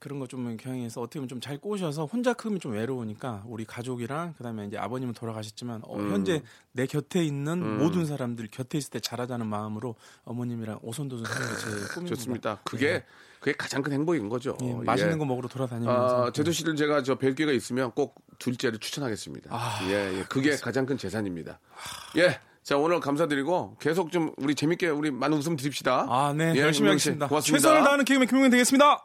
[0.00, 4.66] 그런 거좀 경향해서 어떻게 보면 좀 잘 꼬셔서 혼자 크면 좀 외로우니까 우리 가족이랑 그다음에
[4.66, 6.10] 이제 아버님은 돌아가셨지만 어, 음.
[6.12, 11.54] 현재 내 곁에 있는 모든 사람들 곁에 있을 때 잘하자는 마음으로 어머님이랑 오손도손 하는 게
[11.54, 12.06] 제 꿈입니다.
[12.16, 12.58] 좋습니다.
[12.64, 13.04] 그게,
[13.40, 14.56] 그게 가장 큰 행복인 거죠.
[14.62, 15.18] 예, 맛있는 예.
[15.18, 19.50] 거 먹으러 돌아다니면서 아, 제도 씨를 제가 저 뵐 기회가 있으면 꼭 둘째를 추천하겠습니다.
[19.52, 20.24] 아, 예, 예.
[20.28, 21.58] 그게 가장 큰 재산입니다.
[22.16, 22.40] 예.
[22.62, 26.06] 자, 오늘 감사드리고 계속 좀 우리 재밌게 우리 많은 웃음 드립시다.
[26.08, 26.52] 아, 네.
[26.54, 27.26] 예, 열심히 하겠습니다.
[27.28, 27.58] 고맙습니다.
[27.58, 29.04] 최선을 다하는 개그맨 김용명 되겠습니다.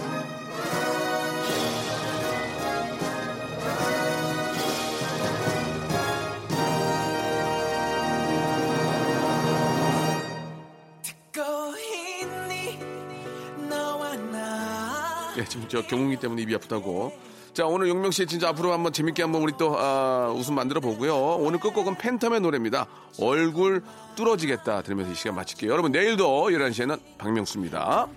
[15.41, 17.11] 예, 지금 저 경운기 때문에 입이 아프다고.
[17.53, 21.15] 자, 오늘 용명 씨 진짜 앞으로 한번 재밌게 한번 우리 또 아, 웃음 만들어 보고요.
[21.15, 22.85] 오늘 끝곡은 팬텀의 노래입니다.
[23.19, 23.81] 얼굴
[24.15, 25.71] 뚫어지겠다 들으면서 이 시간 마칠게요.
[25.71, 28.07] 여러분 내일도 11시에는 박명수입니다.